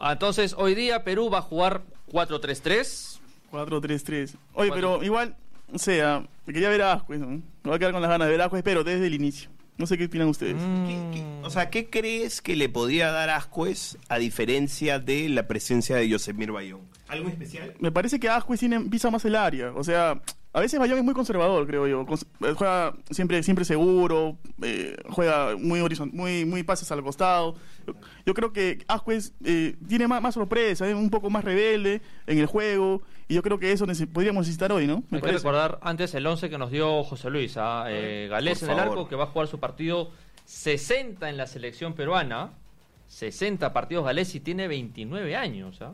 Ah, 0.00 0.12
Entonces, 0.12 0.54
hoy 0.58 0.74
día 0.74 1.04
Perú 1.04 1.30
va 1.30 1.38
a 1.38 1.42
jugar 1.42 1.82
4-3-3. 2.10 3.13
4-3-3. 3.54 4.34
Oye, 4.54 4.70
pero 4.72 5.02
igual, 5.02 5.36
o 5.72 5.78
sea, 5.78 6.26
me 6.46 6.52
quería 6.52 6.68
ver 6.68 6.82
a 6.82 6.92
Ascuez, 6.94 7.20
¿no? 7.20 7.26
Me 7.28 7.42
voy 7.62 7.74
a 7.74 7.78
quedar 7.78 7.92
con 7.92 8.02
las 8.02 8.10
ganas 8.10 8.26
de 8.26 8.32
ver 8.32 8.40
a 8.42 8.44
Ascuez, 8.46 8.62
pero 8.62 8.84
desde 8.84 9.06
el 9.06 9.14
inicio. 9.14 9.50
No 9.76 9.86
sé 9.86 9.98
qué 9.98 10.04
opinan 10.04 10.28
ustedes. 10.28 10.54
Mm. 10.56 10.86
¿Qué- 10.86 11.10
qué- 11.18 11.24
o 11.42 11.50
sea, 11.50 11.68
¿qué 11.68 11.90
crees 11.90 12.40
que 12.40 12.54
le 12.54 12.68
podía 12.68 13.10
dar 13.10 13.30
Ascuez 13.30 13.98
a 14.08 14.18
diferencia 14.18 14.98
de 15.00 15.28
la 15.28 15.48
presencia 15.48 15.96
de 15.96 16.08
Yosemir 16.08 16.52
Bayón? 16.52 16.82
¿Algo 17.08 17.28
especial? 17.28 17.74
Me 17.80 17.90
parece 17.90 18.20
que 18.20 18.28
Ascuez 18.28 18.60
tiene, 18.60 18.78
pisa 18.82 19.10
más 19.10 19.24
el 19.24 19.34
área. 19.34 19.72
O 19.72 19.82
sea, 19.82 20.20
a 20.54 20.60
veces 20.60 20.78
Bayón 20.80 20.98
es 20.98 21.04
muy 21.04 21.12
conservador, 21.14 21.66
creo 21.66 21.86
yo. 21.86 22.06
Cons- 22.06 22.26
eh, 22.40 22.54
juega 22.56 22.94
siempre, 23.10 23.42
siempre 23.42 23.64
seguro, 23.64 24.38
eh, 24.62 24.96
juega 25.10 25.56
muy 25.58 25.80
muy, 26.12 26.44
muy 26.46 26.62
pases 26.62 26.90
al 26.92 27.02
costado. 27.02 27.56
Yo, 27.86 27.94
yo 28.24 28.34
creo 28.34 28.52
que 28.52 28.84
Ascuez 28.88 29.34
eh, 29.44 29.76
tiene 29.88 30.06
más, 30.08 30.22
más 30.22 30.34
sorpresa, 30.34 30.88
es 30.88 30.94
un 30.94 31.10
poco 31.10 31.28
más 31.28 31.44
rebelde 31.44 32.00
en 32.26 32.38
el 32.38 32.46
juego. 32.46 33.02
Y 33.28 33.34
yo 33.34 33.42
creo 33.42 33.58
que 33.58 33.72
eso 33.72 33.84
podríamos 34.12 34.42
necesitar 34.46 34.70
hoy, 34.72 34.86
¿no? 34.86 34.96
Me 35.10 35.16
Hay 35.16 35.20
que 35.22 35.26
parece. 35.28 35.38
recordar 35.38 35.78
antes 35.82 36.14
el 36.14 36.26
11 36.26 36.48
que 36.48 36.56
nos 36.58 36.70
dio 36.70 37.02
José 37.04 37.28
Luis. 37.30 37.56
¿ah? 37.56 37.86
Eh, 37.88 38.28
Galés 38.30 38.62
en 38.62 38.70
el 38.70 38.78
arco, 38.78 39.08
que 39.08 39.16
va 39.16 39.24
a 39.24 39.26
jugar 39.28 39.48
su 39.48 39.58
partido 39.58 40.10
60 40.44 41.28
en 41.28 41.36
la 41.36 41.46
selección 41.46 41.94
peruana. 41.94 42.50
60 43.08 43.72
partidos 43.72 44.04
Galés 44.04 44.34
y 44.34 44.40
tiene 44.40 44.68
29 44.68 45.36
años. 45.36 45.80
¿ah? 45.82 45.92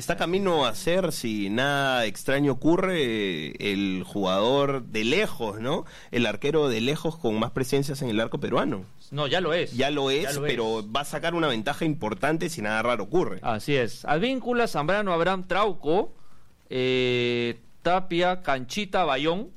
Está 0.00 0.16
camino 0.16 0.64
a 0.64 0.74
ser, 0.74 1.12
si 1.12 1.50
nada 1.50 2.06
extraño 2.06 2.52
ocurre, 2.52 3.52
el 3.70 4.02
jugador 4.02 4.82
de 4.84 5.04
lejos, 5.04 5.60
¿no? 5.60 5.84
El 6.10 6.24
arquero 6.24 6.70
de 6.70 6.80
lejos 6.80 7.18
con 7.18 7.38
más 7.38 7.50
presencias 7.50 8.00
en 8.00 8.08
el 8.08 8.18
arco 8.18 8.40
peruano. 8.40 8.86
No, 9.10 9.26
ya 9.26 9.42
lo 9.42 9.52
es. 9.52 9.76
Ya 9.76 9.90
lo 9.90 10.10
es, 10.10 10.38
pero 10.38 10.82
va 10.90 11.02
a 11.02 11.04
sacar 11.04 11.34
una 11.34 11.48
ventaja 11.48 11.84
importante 11.84 12.48
si 12.48 12.62
nada 12.62 12.80
raro 12.80 13.04
ocurre. 13.04 13.40
Así 13.42 13.76
es. 13.76 14.06
Advíncula, 14.06 14.68
Zambrano, 14.68 15.12
Abraham, 15.12 15.46
Trauco, 15.46 16.14
eh, 16.70 17.58
Tapia, 17.82 18.40
Canchita, 18.40 19.04
Bayón, 19.04 19.50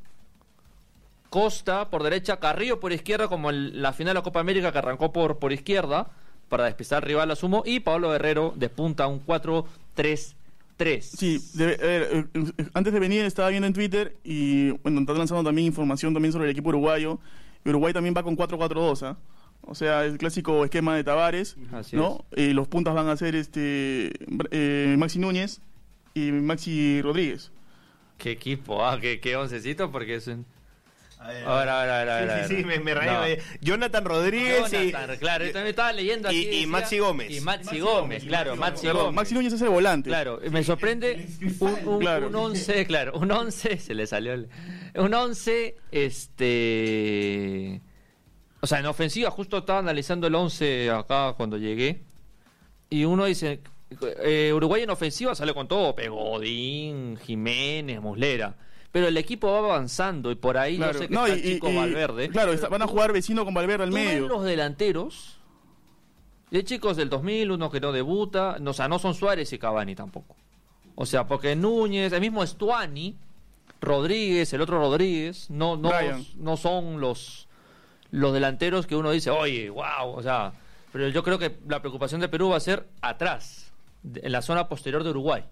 Costa 1.30 1.90
por 1.90 2.04
derecha, 2.04 2.42
Carrillo 2.42 2.82
por 2.82 2.92
izquierda, 2.92 3.30
como 3.30 3.50
en 3.50 3.82
la 3.82 3.94
final 3.94 4.14
de 4.14 4.20
la 4.20 4.24
Copa 4.24 4.42
América 4.42 4.74
que 4.74 4.78
arrancó 4.80 5.14
por, 5.14 5.40
por 5.40 5.54
izquierda 5.54 6.08
para 6.50 6.66
despistar 6.66 6.98
al 6.98 7.08
rival, 7.08 7.36
sumo 7.38 7.64
y 7.66 7.80
Pablo 7.80 8.12
Guerrero 8.12 8.54
de 8.56 8.70
punta, 8.70 9.08
un 9.08 9.20
4 9.20 9.66
3 9.94 10.36
3. 10.78 11.06
Sí, 11.06 11.40
eh, 11.60 11.78
eh, 11.80 12.26
eh, 12.34 12.66
antes 12.74 12.94
de 12.94 13.00
venir 13.00 13.26
estaba 13.26 13.50
viendo 13.50 13.68
en 13.68 13.74
Twitter 13.74 14.16
y 14.24 14.72
bueno, 14.72 15.02
están 15.02 15.18
lanzando 15.18 15.44
también 15.44 15.68
información 15.68 16.14
también 16.14 16.32
sobre 16.32 16.46
el 16.46 16.52
equipo 16.52 16.70
uruguayo. 16.70 17.20
Uruguay 17.66 17.94
también 17.94 18.14
va 18.16 18.24
con 18.24 18.36
4-4-2. 18.36 19.04
¿ah? 19.04 19.18
O 19.62 19.76
sea, 19.76 20.04
el 20.06 20.18
clásico 20.18 20.66
esquema 20.66 20.96
de 20.96 21.04
Tavares, 21.04 21.56
Así 21.72 21.96
¿no? 21.96 22.26
los 22.32 22.68
puntas 22.68 22.94
van 22.94 23.08
a 23.08 23.16
ser 23.16 23.36
este 23.36 24.12
Maxi 24.98 25.20
Núñez 25.20 25.62
y 26.14 26.32
Maxi 26.32 27.02
Rodríguez. 27.02 27.52
Qué 28.18 28.32
equipo, 28.32 28.86
ah, 28.86 29.00
qué, 29.00 29.20
qué 29.20 29.36
oncecito 29.36 29.92
porque 29.92 30.16
es 30.16 30.28
un... 30.28 30.46
A 31.24 31.28
ver, 31.30 31.48
A 31.48 31.56
ver, 31.60 31.70
a 31.70 31.82
ver, 31.82 31.90
a 31.90 31.98
ver, 32.00 32.10
a 32.10 32.20
ver, 32.20 32.30
a 32.32 32.36
ver. 32.36 32.48
Sí, 32.48 32.56
sí, 32.56 32.62
sí, 32.62 32.66
me, 32.66 32.80
me 32.80 32.94
reí, 32.94 33.08
No. 33.10 33.44
Jonathan 33.62 34.04
Rodríguez 34.06 34.70
Jonathan, 34.72 35.18
claro, 35.18 35.46
yo 35.46 35.52
también 35.54 35.70
estaba 35.70 35.94
leyendo 35.94 36.30
y- 36.32 36.36
aquí. 36.36 36.42
y 36.42 36.52
decía- 36.52 36.68
Maxi 36.68 37.00
Gómez. 37.00 37.32
Y 37.32 37.40
Maxi 37.42 37.80
Gómez, 37.80 38.24
claro, 38.26 38.56
Maxi 38.58 38.88
Perdón, 38.88 39.04
Gómez. 39.06 39.16
Maxi 39.16 39.34
Núñez 39.34 39.54
es 39.54 39.62
el 39.62 39.70
volante. 39.70 40.10
Claro, 40.10 40.40
me 40.52 40.64
sorprende 40.64 41.26
un, 41.62 41.88
un, 41.88 42.00
Claro. 42.00 42.28
un 42.28 42.36
11, 42.36 42.86
claro, 42.86 43.14
un 43.18 43.32
11, 43.32 43.78
se 43.78 43.94
le 43.94 44.06
salió 44.06 44.34
el, 44.34 44.50
un 44.96 45.14
11, 45.14 45.76
este, 45.92 47.82
o 48.62 48.68
sea, 48.68 48.80
en 48.80 48.86
ofensiva, 48.86 49.30
justo 49.32 49.58
estaba 49.60 49.80
analizando 49.80 50.28
el 50.28 50.36
11 50.36 50.90
acá 50.92 51.34
cuando 51.38 51.58
llegué, 51.58 52.02
y 52.90 53.06
uno 53.06 53.26
dice, 53.26 53.62
eh, 54.24 54.52
Uruguay 54.54 54.84
en 54.84 54.90
ofensiva 54.90 55.36
sale 55.36 55.54
con 55.54 55.68
todo, 55.68 55.96
Pegodín, 55.96 57.18
Jiménez, 57.18 58.00
Muslera, 58.02 58.56
pero 58.94 59.08
el 59.10 59.18
equipo 59.18 59.52
va 59.52 59.58
avanzando 59.58 60.32
y 60.32 60.36
por 60.36 60.58
ahí 60.58 60.78
Claro. 60.78 60.94
yo 60.94 61.00
sé 61.00 61.08
que 61.10 61.14
No, 61.14 61.26
está 61.26 61.38
y- 61.38 61.54
chico 61.56 61.70
y- 61.70 61.76
Valverde. 61.76 62.30
Claro, 62.30 62.54
está- 62.54 62.70
van 62.70 62.82
a 62.84 62.88
jugar 62.88 63.12
vecino 63.12 63.44
con 63.44 63.54
Valverde 63.54 63.84
al 63.84 63.92
medio. 63.92 64.28
los 64.30 64.46
delanteros, 64.46 65.40
de 66.52 66.64
chicos 66.64 66.96
del 66.96 67.10
2000, 67.10 67.52
uno 67.52 67.70
que 67.72 67.82
no 67.82 67.92
debuta, 67.92 68.58
no, 68.62 68.72
o 68.72 68.74
sea, 68.74 68.88
no 68.88 69.00
son 69.00 69.14
Suárez 69.16 69.52
y 69.52 69.58
Cavani 69.60 69.96
tampoco. 69.96 70.36
O 70.96 71.06
sea, 71.06 71.26
porque 71.28 71.56
Núñez, 71.56 72.14
el 72.14 72.22
mismo 72.22 72.44
Estuani, 72.44 73.18
Rodríguez, 73.82 74.54
el 74.54 74.62
otro 74.62 74.78
Rodríguez, 74.80 75.50
no, 75.50 75.76
no, 75.76 75.90
no 76.38 76.56
son 76.58 77.02
los, 77.02 77.48
los 78.12 78.32
delanteros 78.34 78.86
que 78.86 78.96
uno 78.96 79.10
dice, 79.12 79.32
oye, 79.32 79.70
wow, 79.72 80.14
o 80.16 80.22
sea, 80.22 80.54
pero 80.92 81.10
yo 81.10 81.24
creo 81.24 81.40
que 81.40 81.58
la 81.68 81.80
preocupación 81.82 82.22
de 82.22 82.30
Perú 82.30 82.50
va 82.50 82.58
a 82.58 82.62
ser 82.62 82.88
atrás, 83.02 83.72
en 84.14 84.32
la 84.32 84.44
zona 84.44 84.70
posterior 84.70 85.04
de 85.04 85.10
Uruguay, 85.10 85.44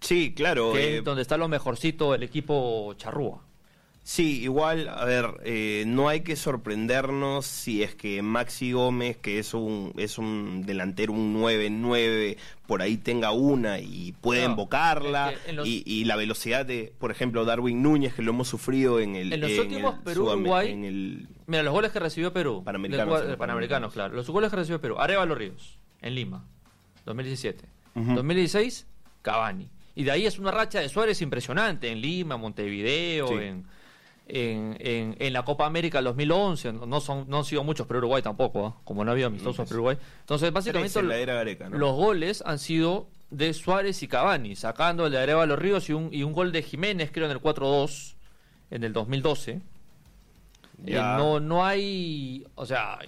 Sí, 0.00 0.32
claro. 0.34 0.72
que 0.72 0.94
eh, 0.94 0.98
es 0.98 1.04
donde 1.04 1.22
está 1.22 1.36
lo 1.36 1.48
mejorcito 1.48 2.14
el 2.14 2.22
equipo 2.22 2.94
charrúa. 2.94 3.42
Sí, 4.02 4.42
igual, 4.42 4.88
a 4.88 5.04
ver, 5.04 5.26
eh, 5.44 5.84
no 5.86 6.08
hay 6.08 6.22
que 6.22 6.34
sorprendernos 6.34 7.44
si 7.46 7.82
es 7.82 7.94
que 7.94 8.22
Maxi 8.22 8.72
Gómez, 8.72 9.18
que 9.18 9.38
es 9.38 9.52
un, 9.52 9.92
es 9.98 10.16
un 10.16 10.62
delantero, 10.64 11.12
un 11.12 11.34
9-9, 11.36 12.36
por 12.66 12.80
ahí 12.80 12.96
tenga 12.96 13.30
una 13.32 13.78
y 13.78 14.12
puede 14.20 14.48
No, 14.48 14.56
es 15.30 15.38
que 15.40 15.52
los- 15.52 15.68
y, 15.68 15.82
y 15.86 16.04
la 16.04 16.16
velocidad 16.16 16.64
de, 16.64 16.92
por 16.98 17.10
ejemplo, 17.10 17.44
Darwin 17.44 17.82
Núñez, 17.82 18.14
que 18.14 18.22
lo 18.22 18.30
hemos 18.30 18.48
sufrido 18.48 19.00
en 19.00 19.16
el. 19.16 19.32
En 19.34 19.40
los 19.42 19.50
en 19.50 19.60
últimos 19.60 19.94
el 19.98 20.00
Perú-Uruguay- 20.02 20.68
Sudam- 20.68 20.72
En 20.72 20.84
el, 20.84 21.28
Mira, 21.46 21.62
los 21.62 21.72
goles 21.74 21.92
que 21.92 22.00
recibió 22.00 22.32
Perú. 22.32 22.62
Panamericanos, 22.64 23.06
los 23.06 23.36
Panamericanos, 23.36 23.38
Panamericanos. 23.38 23.92
claro. 23.92 24.14
Los 24.14 24.30
goles 24.30 24.50
que 24.50 24.56
recibió 24.56 24.80
Perú. 24.80 24.96
Arevalo 24.98 25.34
Ríos, 25.34 25.78
en 26.00 26.14
Lima, 26.14 26.44
2017. 27.04 27.66
Ujú. 27.94 28.14
2016, 28.14 28.86
Cavani. 29.22 29.68
Y 30.00 30.04
de 30.04 30.10
ahí 30.12 30.26
es 30.26 30.38
una 30.38 30.50
racha 30.50 30.80
de 30.80 30.88
Suárez 30.88 31.20
impresionante. 31.20 31.90
En 31.90 32.00
Lima, 32.00 32.36
Montevideo, 32.36 33.28
Sí. 33.28 33.34
en, 33.34 33.66
en, 34.28 34.76
en- 34.80 35.16
en 35.18 35.32
la 35.32 35.44
Copa 35.44 35.66
América 35.66 36.00
2011. 36.00 36.72
No, 36.72 37.00
son, 37.00 37.24
no 37.28 37.38
han 37.38 37.44
sido 37.44 37.64
muchos, 37.64 37.86
pero 37.86 37.98
Uruguay 37.98 38.22
tampoco, 38.22 38.66
¿ah? 38.66 38.80
como 38.84 39.04
no 39.04 39.10
había 39.10 39.26
amistosos 39.26 39.66
para 39.66 39.74
Uruguay. 39.74 39.96
Entonces, 40.20 40.52
básicamente, 40.52 40.92
Tres 40.92 41.02
en 41.02 41.08
la 41.08 41.16
era 41.18 41.34
Gareca, 41.34 41.68
¿no? 41.68 41.76
los 41.78 41.94
goles 41.94 42.42
han 42.46 42.58
sido 42.58 43.08
de 43.30 43.52
Suárez 43.52 44.02
y 44.02 44.08
Cavani, 44.08 44.56
sacando 44.56 45.06
el 45.06 45.12
de 45.12 45.18
Arevalo 45.18 45.54
Ríos 45.56 45.88
y 45.88 45.92
un, 45.92 46.08
y 46.12 46.22
un 46.22 46.32
gol 46.32 46.50
de 46.52 46.62
Jiménez, 46.62 47.10
creo, 47.12 47.26
en 47.26 47.32
el 47.32 47.40
4-2, 47.40 48.14
en 48.70 48.84
el 48.84 48.92
2012. 48.92 49.60
Eh, 50.86 50.94
no, 50.94 51.40
no 51.40 51.64
hay, 51.66 52.46
o 52.54 52.64
sea, 52.66 52.98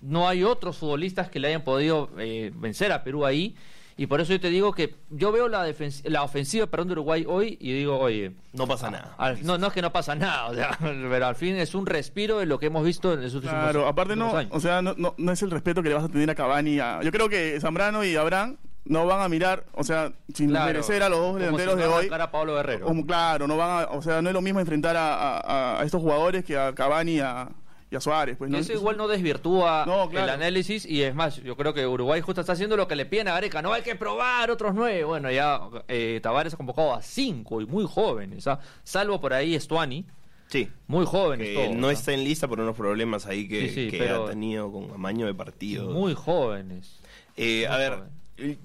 no 0.00 0.28
hay 0.28 0.42
otros 0.44 0.78
futbolistas 0.78 1.28
que 1.30 1.38
le 1.40 1.48
hayan 1.48 1.62
podido 1.64 2.10
eh, 2.18 2.52
vencer 2.54 2.92
a 2.92 3.02
Perú 3.04 3.24
ahí. 3.24 3.54
Y 3.96 4.06
por 4.06 4.20
eso 4.20 4.32
yo 4.32 4.40
te 4.40 4.48
digo 4.48 4.72
que 4.72 4.94
yo 5.10 5.32
veo 5.32 5.48
la, 5.48 5.66
la 6.04 6.22
ofensiva 6.22 6.66
perdón, 6.66 6.88
de 6.88 6.92
Uruguay 6.92 7.24
hoy 7.28 7.58
y 7.60 7.72
digo, 7.72 7.98
oye, 7.98 8.32
No 8.52 8.66
pasa 8.66 8.90
nada. 8.90 9.14
al- 9.18 9.44
no, 9.44 9.58
no 9.58 9.66
es 9.68 9.72
que 9.72 9.82
no 9.82 9.92
pasa 9.92 10.14
nada, 10.14 10.46
o 10.50 10.54
sea, 10.54 10.78
pero 10.80 11.26
al 11.26 11.36
fin 11.36 11.56
es 11.56 11.74
un 11.74 11.86
respiro 11.86 12.38
de 12.38 12.46
lo 12.46 12.58
que 12.58 12.66
hemos 12.66 12.84
visto 12.84 13.12
en 13.12 13.22
los 13.22 13.34
últimos 13.34 13.54
Claro, 13.54 13.86
aparte 13.86 14.16
no, 14.16 14.36
años. 14.36 14.50
o 14.54 14.60
sea, 14.60 14.80
no, 14.82 14.94
no, 14.96 15.14
no 15.18 15.32
es 15.32 15.42
el 15.42 15.50
respeto 15.50 15.82
que 15.82 15.88
le 15.90 15.94
vas 15.94 16.04
a 16.04 16.08
tener 16.08 16.30
a 16.30 16.34
Cavani. 16.34 16.80
a- 16.80 17.00
yo 17.02 17.12
creo 17.12 17.28
que 17.28 17.58
Zambrano 17.60 18.04
y 18.04 18.16
Abraham 18.16 18.56
no 18.84 19.06
van 19.06 19.20
a 19.20 19.28
mirar, 19.28 19.64
o 19.74 19.84
sea, 19.84 20.12
sin 20.34 20.48
Claro, 20.50 20.66
merecer 20.66 21.02
a 21.04 21.08
los 21.08 21.18
dos 21.20 21.36
delanteros 21.38 21.74
si 21.74 21.80
de 21.82 21.86
van 21.86 21.94
a 21.94 21.98
hoy. 21.98 22.08
a 22.20 22.30
Pablo 22.32 22.54
Guerrero. 22.56 22.86
Como, 22.86 23.06
claro, 23.06 23.46
no 23.46 23.56
van 23.56 23.84
a, 23.84 23.88
o 23.90 24.02
sea, 24.02 24.20
no 24.22 24.28
es 24.30 24.32
lo 24.34 24.40
mismo 24.42 24.58
enfrentar 24.58 24.96
a, 24.96 25.36
a- 25.38 25.80
a 25.80 25.84
estos 25.84 26.00
jugadores 26.00 26.44
que 26.44 26.56
a 26.58 26.74
Cavani 26.74 27.12
y 27.12 27.20
a, 27.20 27.48
y 27.92 27.96
a 27.96 28.00
Suárez, 28.00 28.36
pues, 28.38 28.50
¿no? 28.50 28.56
Eso 28.56 28.72
igual 28.72 28.96
no 28.96 29.06
desvirtúa 29.06 29.84
No, 29.86 30.08
claro. 30.08 30.24
el 30.24 30.30
análisis 30.40 30.86
y 30.86 31.02
es 31.02 31.14
más, 31.14 31.42
yo 31.42 31.56
creo 31.56 31.74
que 31.74 31.86
Uruguay 31.86 32.22
justo 32.22 32.40
está 32.40 32.54
haciendo 32.54 32.74
lo 32.76 32.88
que 32.88 32.96
le 32.96 33.04
piden 33.04 33.28
a 33.28 33.32
Gareca, 33.34 33.60
no 33.60 33.72
hay 33.74 33.82
que 33.82 33.94
probar 33.94 34.50
otros 34.50 34.72
nueve. 34.74 35.04
Bueno, 35.04 35.30
ya 35.30 35.60
eh, 35.88 36.18
Tavares 36.22 36.54
ha 36.54 36.56
convocado 36.56 36.94
a 36.94 37.02
cinco 37.02 37.60
y 37.60 37.66
muy 37.66 37.84
jóvenes, 37.86 38.46
¿ah? 38.46 38.58
salvo 38.82 39.20
por 39.20 39.34
ahí 39.34 39.54
Estuani, 39.54 40.06
Sí. 40.48 40.68
muy 40.86 41.06
jóvenes 41.06 41.46
Que 41.48 41.54
todos, 41.54 41.76
no 41.76 41.88
¿ah? 41.88 41.92
está 41.92 42.12
en 42.12 42.24
lista 42.24 42.48
por 42.48 42.60
unos 42.60 42.76
problemas 42.76 43.26
ahí 43.26 43.46
que, 43.48 43.68
Sí, 43.68 43.90
sí, 43.90 43.98
que 43.98 44.08
ha 44.08 44.24
tenido 44.26 44.72
con 44.72 44.90
amaño 44.90 45.26
de 45.26 45.34
partido. 45.34 45.90
muy 45.90 46.14
jóvenes. 46.14 46.98
Eh, 47.36 47.66
a 47.66 47.76
ver, 47.76 47.92
joven. 48.38 48.58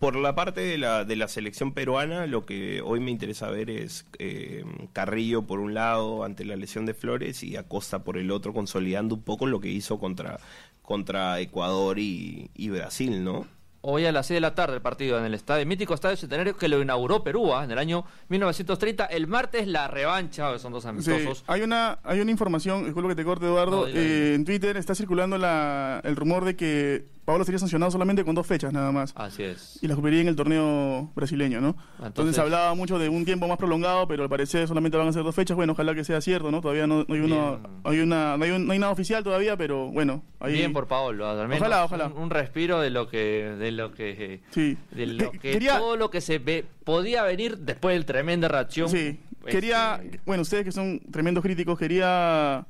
Por 0.00 0.16
la 0.16 0.34
parte 0.34 0.62
de 0.62 0.78
la, 0.78 1.04
de 1.04 1.14
la 1.14 1.28
selección 1.28 1.72
peruana, 1.72 2.26
lo 2.26 2.46
que 2.46 2.80
hoy 2.80 3.00
me 3.00 3.10
interesa 3.10 3.50
ver 3.50 3.68
es 3.70 4.06
eh, 4.18 4.64
Carrillo 4.94 5.42
por 5.42 5.60
un 5.60 5.74
lado 5.74 6.24
ante 6.24 6.44
la 6.46 6.56
lesión 6.56 6.86
de 6.86 6.94
Flores 6.94 7.42
y 7.42 7.56
Acosta 7.56 8.02
por 8.02 8.16
el 8.16 8.30
otro, 8.30 8.54
consolidando 8.54 9.14
un 9.14 9.22
poco 9.22 9.46
lo 9.46 9.60
que 9.60 9.68
hizo 9.68 10.00
contra, 10.00 10.40
contra 10.82 11.38
Ecuador 11.40 11.98
y, 11.98 12.50
y 12.56 12.70
Brasil, 12.70 13.22
¿no? 13.22 13.46
Hoy 13.82 14.04
a 14.04 14.12
las 14.12 14.26
6 14.26 14.36
de 14.36 14.40
la 14.42 14.54
tarde 14.54 14.74
el 14.76 14.82
partido 14.82 15.18
en 15.18 15.24
el 15.24 15.32
estadio, 15.32 15.64
mítico 15.64 15.94
Estadio 15.94 16.16
Centenario 16.16 16.54
que 16.54 16.68
lo 16.68 16.82
inauguró 16.82 17.22
Perú 17.24 17.54
¿ah? 17.54 17.64
en 17.64 17.70
el 17.70 17.78
año 17.78 18.04
1930. 18.28 19.06
El 19.06 19.26
martes 19.26 19.66
la 19.68 19.88
revancha, 19.88 20.58
son 20.58 20.72
dos 20.72 20.82
Sí, 20.82 20.88
amistosos. 20.90 21.44
hay 21.46 21.62
una 21.62 21.98
hay 22.04 22.20
una 22.20 22.30
información, 22.30 22.84
disculpa 22.84 23.08
que 23.08 23.14
te 23.14 23.24
corte 23.24 23.46
Eduardo, 23.46 23.82
No, 23.82 23.86
eh, 23.88 24.34
en 24.34 24.44
Twitter 24.44 24.76
está 24.76 24.94
circulando 24.94 25.38
la, 25.38 26.00
el 26.04 26.14
rumor 26.16 26.44
de 26.44 26.56
que 26.56 27.06
Pablo 27.30 27.44
sería 27.44 27.58
sancionado 27.58 27.90
solamente 27.90 28.24
con 28.24 28.34
dos 28.34 28.46
fechas 28.46 28.72
nada 28.72 28.92
más. 28.92 29.12
Así 29.16 29.42
es. 29.42 29.78
Y 29.82 29.86
las 29.88 29.94
cumpliría 29.94 30.20
en 30.20 30.28
el 30.28 30.36
torneo 30.36 31.10
brasileño, 31.14 31.60
¿no? 31.60 31.68
Entonces, 31.70 32.06
Entonces- 32.06 32.38
hablaba 32.38 32.74
mucho 32.74 32.98
de 32.98 33.08
un 33.08 33.24
tiempo 33.24 33.46
más 33.48 33.56
prolongado, 33.58 34.06
pero 34.08 34.22
al 34.22 34.28
parecer 34.28 34.66
solamente 34.68 34.96
van 34.98 35.08
a 35.08 35.12
ser 35.12 35.22
dos 35.22 35.34
fechas. 35.34 35.56
Bueno, 35.56 35.72
ojalá 35.72 35.94
que 35.94 36.04
sea 36.04 36.20
cierto, 36.20 36.50
¿no? 36.50 36.60
Todavía 36.60 36.86
no, 36.86 37.04
no 37.06 37.14
hay, 37.14 37.20
uno, 37.20 37.60
hay, 37.84 38.00
una, 38.00 38.36
no, 38.36 38.44
hay 38.44 38.50
un- 38.50 38.66
no 38.66 38.72
hay 38.72 38.78
nada 38.78 38.92
oficial 38.92 39.22
todavía, 39.24 39.56
pero 39.56 39.86
bueno. 39.90 40.22
Ahí, 40.40 40.54
Bien 40.54 40.72
por 40.72 40.86
Paolo, 40.88 41.28
al 41.28 41.48
menos 41.48 41.58
Ojalá, 41.60 41.84
ojalá. 41.84 42.06
Un, 42.08 42.18
un 42.24 42.30
respiro 42.30 42.80
de 42.80 42.90
lo 42.90 43.08
que 43.08 43.54
de 43.58 43.70
lo 43.72 43.92
que 43.92 44.40
Sí. 44.50 44.76
de 44.90 45.06
lo 45.06 45.30
Que- 45.32 45.38
quería- 45.38 45.78
todo 45.78 45.96
lo 45.96 46.10
que 46.10 46.20
se 46.20 46.38
ve 46.38 46.64
podía 46.84 47.22
venir 47.22 47.58
después 47.58 47.94
del 47.94 48.04
tremenda 48.06 48.48
reacción. 48.48 48.88
Sí, 48.88 49.18
este, 49.40 49.50
quería, 49.50 50.00
bueno, 50.26 50.42
ustedes 50.42 50.64
que 50.64 50.72
son 50.72 51.00
tremendos 51.10 51.42
críticos, 51.42 51.78
quería 51.78 52.66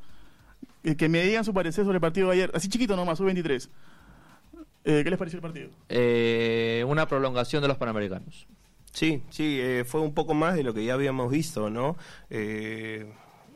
eh, 0.82 0.96
que 0.96 1.08
me 1.10 1.22
digan 1.22 1.44
su 1.44 1.52
parecer 1.52 1.84
sobre 1.84 1.96
el 1.96 2.00
partido 2.00 2.28
de 2.28 2.34
ayer. 2.34 2.50
Así 2.54 2.68
chiquito 2.68 2.96
nomás, 2.96 3.18
sub-23. 3.18 3.68
Eh, 4.84 5.02
¿Qué 5.04 5.10
les 5.10 5.18
pareció 5.18 5.36
el 5.38 5.42
partido? 5.42 5.70
eh, 5.88 6.84
una 6.88 7.06
prolongación 7.06 7.62
de 7.62 7.68
los 7.68 7.76
panamericanos. 7.76 8.46
Sí, 8.92 9.22
sí, 9.30 9.58
eh, 9.60 9.84
fue 9.86 10.00
un 10.00 10.14
poco 10.14 10.34
más 10.34 10.56
de 10.56 10.64
lo 10.64 10.74
que 10.74 10.84
ya 10.84 10.94
habíamos 10.94 11.30
visto, 11.30 11.70
¿no? 11.70 11.96
Eh, 12.28 13.06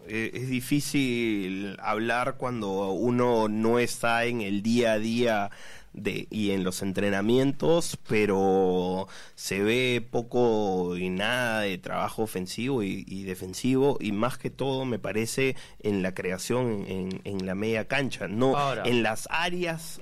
eh, 0.06 0.30
es 0.34 0.48
difícil 0.48 1.76
hablar 1.80 2.36
cuando 2.36 2.90
uno 2.90 3.48
no 3.48 3.78
está 3.78 4.26
en 4.26 4.42
el 4.42 4.62
día 4.62 4.92
a 4.92 4.98
día 4.98 5.50
de, 5.92 6.26
y 6.30 6.50
en 6.52 6.62
los 6.62 6.82
entrenamientos, 6.82 7.98
pero 8.06 9.08
se 9.34 9.60
ve 9.62 10.06
poco 10.08 10.96
y 10.96 11.08
nada 11.08 11.60
de 11.60 11.78
trabajo 11.78 12.22
ofensivo 12.22 12.82
y, 12.82 13.04
y 13.08 13.24
defensivo 13.24 13.96
y 14.00 14.12
más 14.12 14.36
que 14.38 14.50
todo 14.50 14.84
me 14.84 14.98
parece 14.98 15.56
en 15.80 16.02
la 16.02 16.12
creación 16.14 16.84
en, 16.86 17.20
en 17.24 17.46
la 17.46 17.54
media 17.54 17.86
cancha, 17.88 18.28
no 18.28 18.56
Ahora. 18.56 18.82
en 18.84 19.02
las 19.02 19.26
áreas 19.30 20.00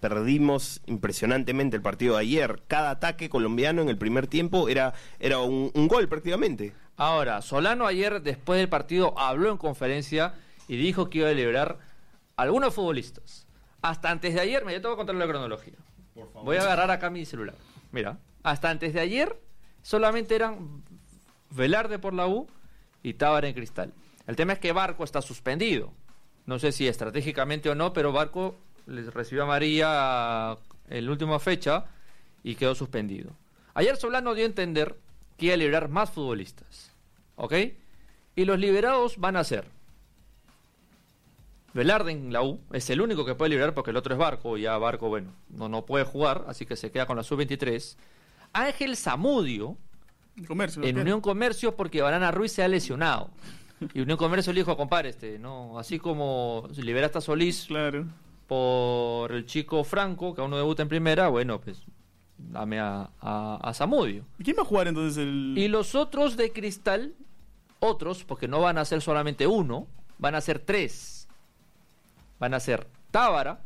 perdimos 0.00 0.80
impresionantemente 0.86 1.76
el 1.76 1.82
partido 1.82 2.14
de 2.14 2.22
ayer. 2.22 2.62
Cada 2.66 2.90
ataque 2.90 3.28
colombiano 3.28 3.82
en 3.82 3.88
el 3.88 3.98
primer 3.98 4.26
tiempo 4.26 4.68
era, 4.68 4.94
era 5.18 5.40
un, 5.40 5.70
un 5.74 5.88
gol 5.88 6.08
prácticamente. 6.08 6.72
Ahora, 6.96 7.42
Solano 7.42 7.86
ayer 7.86 8.22
después 8.22 8.58
del 8.58 8.68
partido 8.68 9.18
habló 9.18 9.50
en 9.50 9.56
conferencia 9.56 10.34
y 10.66 10.76
dijo 10.76 11.10
que 11.10 11.18
iba 11.18 11.28
a 11.28 11.32
liberar 11.32 11.78
a 12.36 12.42
algunos 12.42 12.74
futbolistas. 12.74 13.46
Hasta 13.82 14.10
antes 14.10 14.34
de 14.34 14.40
ayer, 14.40 14.64
te 14.64 14.78
voy 14.80 14.92
a 14.92 14.96
contar 14.96 15.14
la 15.14 15.26
cronología. 15.26 15.74
Voy 16.42 16.56
a 16.56 16.62
agarrar 16.62 16.90
acá 16.90 17.10
mi 17.10 17.24
celular. 17.24 17.54
Mira, 17.92 18.18
hasta 18.42 18.70
antes 18.70 18.92
de 18.92 19.00
ayer 19.00 19.40
solamente 19.82 20.34
eran 20.34 20.82
Velarde 21.50 21.98
por 21.98 22.12
la 22.12 22.26
U 22.26 22.48
y 23.02 23.14
Tábara 23.14 23.48
en 23.48 23.54
Cristal. 23.54 23.92
El 24.26 24.36
tema 24.36 24.52
es 24.52 24.58
que 24.58 24.72
Barco 24.72 25.04
está 25.04 25.22
suspendido. 25.22 25.92
No 26.44 26.58
sé 26.58 26.72
si 26.72 26.88
estratégicamente 26.88 27.70
o 27.70 27.74
no, 27.74 27.92
pero 27.92 28.12
Barco 28.12 28.56
les 28.88 29.12
recibió 29.12 29.44
a 29.44 29.46
María 29.46 30.56
en 30.88 31.04
la 31.04 31.10
última 31.10 31.38
fecha 31.38 31.84
y 32.42 32.54
quedó 32.54 32.74
suspendido. 32.74 33.30
Ayer 33.74 33.96
Solano 33.96 34.34
dio 34.34 34.44
a 34.44 34.48
entender 34.48 34.96
que 35.36 35.46
iba 35.46 35.54
a 35.54 35.58
liberar 35.58 35.88
más 35.88 36.10
futbolistas. 36.10 36.92
¿Ok? 37.36 37.54
Y 38.34 38.44
los 38.44 38.58
liberados 38.58 39.18
van 39.18 39.36
a 39.36 39.44
ser 39.44 39.66
Velarde 41.74 42.12
en 42.12 42.32
la 42.32 42.42
U, 42.42 42.60
es 42.72 42.88
el 42.90 43.00
único 43.00 43.24
que 43.24 43.34
puede 43.34 43.50
liberar 43.50 43.74
porque 43.74 43.90
el 43.90 43.96
otro 43.96 44.14
es 44.14 44.18
Barco, 44.18 44.56
y 44.56 44.62
ya 44.62 44.76
Barco, 44.78 45.08
bueno, 45.08 45.32
no, 45.50 45.68
no 45.68 45.84
puede 45.84 46.04
jugar, 46.04 46.44
así 46.48 46.64
que 46.64 46.76
se 46.76 46.90
queda 46.90 47.06
con 47.06 47.16
la 47.16 47.22
sub-23. 47.22 47.96
Ángel 48.52 48.96
Zamudio, 48.96 49.76
Comercio. 50.46 50.82
en. 50.82 50.98
Unión 50.98 51.20
Comercio 51.20 51.76
porque 51.76 52.00
Barana 52.00 52.30
Ruiz 52.30 52.52
se 52.52 52.62
ha 52.62 52.68
lesionado. 52.68 53.30
Y 53.92 54.00
Unión 54.00 54.16
Comercio 54.16 54.52
le 54.52 54.60
dijo, 54.60 54.76
compadre, 54.76 55.10
este, 55.10 55.38
no, 55.38 55.78
así 55.78 55.98
como 55.98 56.68
liberaste 56.76 57.18
a 57.18 57.20
Solís 57.20 57.66
Claro. 57.66 58.06
Por 58.48 59.30
el 59.30 59.46
chico 59.46 59.84
Franco, 59.84 60.34
que 60.34 60.40
aún 60.40 60.50
no 60.50 60.56
debuta 60.56 60.82
en 60.82 60.88
primera, 60.88 61.28
bueno, 61.28 61.60
pues 61.60 61.82
dame 62.38 62.80
a, 62.80 63.10
a, 63.20 63.58
a 63.62 63.74
Zamudio. 63.74 64.24
¿Y 64.38 64.42
quién 64.44 64.56
va 64.58 64.62
a 64.62 64.64
jugar 64.64 64.88
entonces 64.88 65.18
el...? 65.18 65.54
Y 65.56 65.68
los 65.68 65.94
otros 65.94 66.36
de 66.36 66.50
Cristal, 66.50 67.14
otros, 67.78 68.24
porque 68.24 68.48
no 68.48 68.60
van 68.60 68.78
a 68.78 68.84
ser 68.84 69.02
solamente 69.02 69.46
uno, 69.46 69.86
van 70.18 70.34
a 70.34 70.40
ser 70.40 70.58
tres. 70.58 71.28
Van 72.40 72.54
a 72.54 72.60
ser 72.60 72.86
Tábara, 73.10 73.60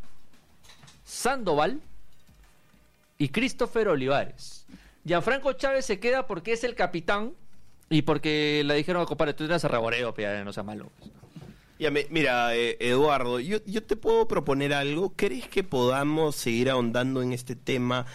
Sandoval 1.05 1.81
y 3.19 3.29
Christopher 3.29 3.89
Olivares. 3.89 4.67
Gianfranco 5.05 5.53
Chávez 5.53 5.85
se 5.85 6.01
queda 6.01 6.27
porque 6.27 6.53
es 6.53 6.65
el 6.65 6.75
capitán 6.75 7.35
y 7.89 8.03
porque 8.03 8.63
le 8.65 8.75
dijeron, 8.75 9.05
compadre, 9.05 9.35
tú 9.35 9.45
tienes 9.45 9.65
a 9.65 9.69
reboreo, 9.69 10.13
pia, 10.15 10.43
no 10.43 10.53
seas 10.53 10.67
malo. 10.67 10.91
Ya 11.83 11.91
me- 11.91 12.07
mira, 12.11 12.55
eh, 12.55 12.77
Eduardo, 12.79 13.41
yo, 13.41 13.59
yo 13.67 13.83
te 13.83 13.97
puedo 13.97 14.29
proponer 14.29 14.73
algo. 14.73 15.15
¿Crees 15.17 15.49
que 15.49 15.65
podamos 15.65 16.37
seguir 16.37 16.71
ahondando 16.71 17.23
en 17.23 17.33
este 17.33 17.57
tema 17.57 18.07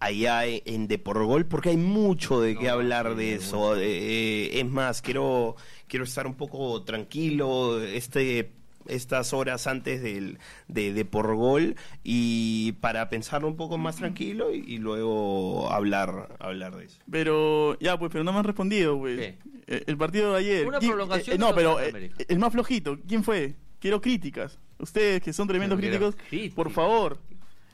allá 0.00 0.44
en, 0.44 0.88
De 0.88 0.98
Por 0.98 1.24
Gol? 1.24 1.46
Porque 1.46 1.68
hay 1.68 1.76
mucho 1.76 2.40
de 2.40 2.56
qué 2.58 2.68
hablar 2.68 3.14
de 3.14 3.34
eso. 3.36 3.76
Eh, 3.76 4.58
es 4.58 4.66
más, 4.68 5.02
quiero, 5.02 5.54
quiero 5.86 6.04
estar 6.04 6.26
un 6.26 6.34
poco 6.34 6.82
tranquilo 6.82 7.80
este 7.80 8.50
estas 8.88 9.32
horas 9.32 9.66
antes 9.66 10.02
del, 10.02 10.38
de, 10.68 10.92
de 10.92 11.04
por 11.04 11.34
gol 11.36 11.76
y 12.04 12.72
para 12.80 13.08
pensar 13.08 13.44
un 13.44 13.56
poco 13.56 13.78
más 13.78 13.96
tranquilo 13.96 14.52
y, 14.54 14.58
y 14.66 14.78
luego 14.78 15.70
hablar 15.72 16.36
hablar 16.40 16.76
de 16.76 16.84
eso. 16.86 16.98
Pero, 17.10 17.78
ya, 17.80 17.98
pues, 17.98 18.10
pero 18.12 18.24
no 18.24 18.32
me 18.32 18.38
han 18.38 18.44
respondido, 18.44 18.98
pues. 18.98 19.18
¿Qué? 19.18 19.38
Eh, 19.68 19.84
El 19.86 19.96
partido 19.96 20.32
de 20.32 20.38
ayer. 20.38 20.66
Una 20.66 20.78
¿quién- 20.78 20.92
prolongación 20.92 21.36
eh, 21.36 21.38
no, 21.38 21.54
pero 21.54 21.80
eh, 21.80 22.10
el 22.28 22.38
más 22.38 22.52
flojito, 22.52 22.98
¿quién 23.08 23.24
fue? 23.24 23.54
Quiero 23.80 24.00
críticas. 24.00 24.58
Ustedes 24.78 25.22
que 25.22 25.32
son 25.32 25.48
tremendos 25.48 25.78
críticos, 25.78 26.14
críticas. 26.28 26.54
por 26.54 26.70
favor. 26.70 27.18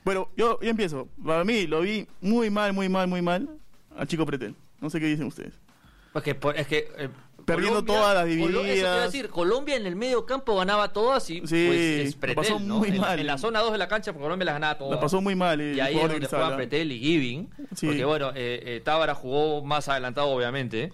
Bueno, 0.05 0.29
yo, 0.35 0.59
yo 0.61 0.69
empiezo. 0.69 1.07
Para 1.23 1.43
mí 1.43 1.65
lo 1.67 1.81
vi 1.81 2.07
muy 2.21 2.49
mal, 2.49 2.73
muy 2.73 2.89
mal, 2.89 3.07
muy 3.07 3.21
mal 3.21 3.47
al 3.97 4.07
chico 4.07 4.25
Pretel. 4.25 4.55
No 4.81 4.89
sé 4.89 4.99
qué 4.99 5.05
dicen 5.05 5.25
ustedes. 5.27 5.53
Porque 6.13 6.35
por- 6.35 6.55
es 6.57 6.67
que 6.67 6.87
eh, 6.97 7.09
Perdiendo 7.45 7.83
todas 7.83 8.15
las 8.15 8.23
Colo- 8.25 8.31
eso 8.31 8.45
te 8.45 8.51
iba 8.53 8.59
a 8.61 8.63
divididas. 8.63 9.11
decir, 9.11 9.29
Colombia 9.29 9.75
en 9.75 9.85
el 9.85 9.97
medio 9.97 10.25
campo 10.25 10.55
ganaba 10.55 10.93
todas 10.93 11.29
y 11.29 11.39
Sí, 11.45 11.65
pues 11.67 11.77
es 12.07 12.15
Pretel, 12.15 12.35
pasó 12.37 12.57
¿no? 12.57 12.77
muy 12.77 12.87
en, 12.87 13.01
mal. 13.01 13.19
en 13.19 13.27
la 13.27 13.37
zona 13.37 13.59
2 13.59 13.73
de 13.73 13.77
la 13.79 13.89
cancha 13.89 14.13
porque 14.13 14.23
Colombia 14.23 14.45
las 14.45 14.55
ganaba 14.55 14.77
todas. 14.77 14.93
La 14.95 15.01
pasó 15.01 15.19
muy 15.19 15.35
mal. 15.35 15.59
el 15.59 15.75
y 15.75 15.79
ahí 15.81 15.97
es 15.97 16.09
donde 16.09 16.25
juegan. 16.27 16.55
Pretel 16.55 16.91
y 16.93 16.99
Giving. 16.99 17.49
Sí. 17.75 17.87
Porque 17.87 18.05
bueno, 18.05 18.29
eh, 18.29 18.61
eh, 18.77 18.81
Tábara 18.81 19.13
jugó 19.13 19.61
más 19.61 19.89
adelantado 19.89 20.29
obviamente. 20.29 20.93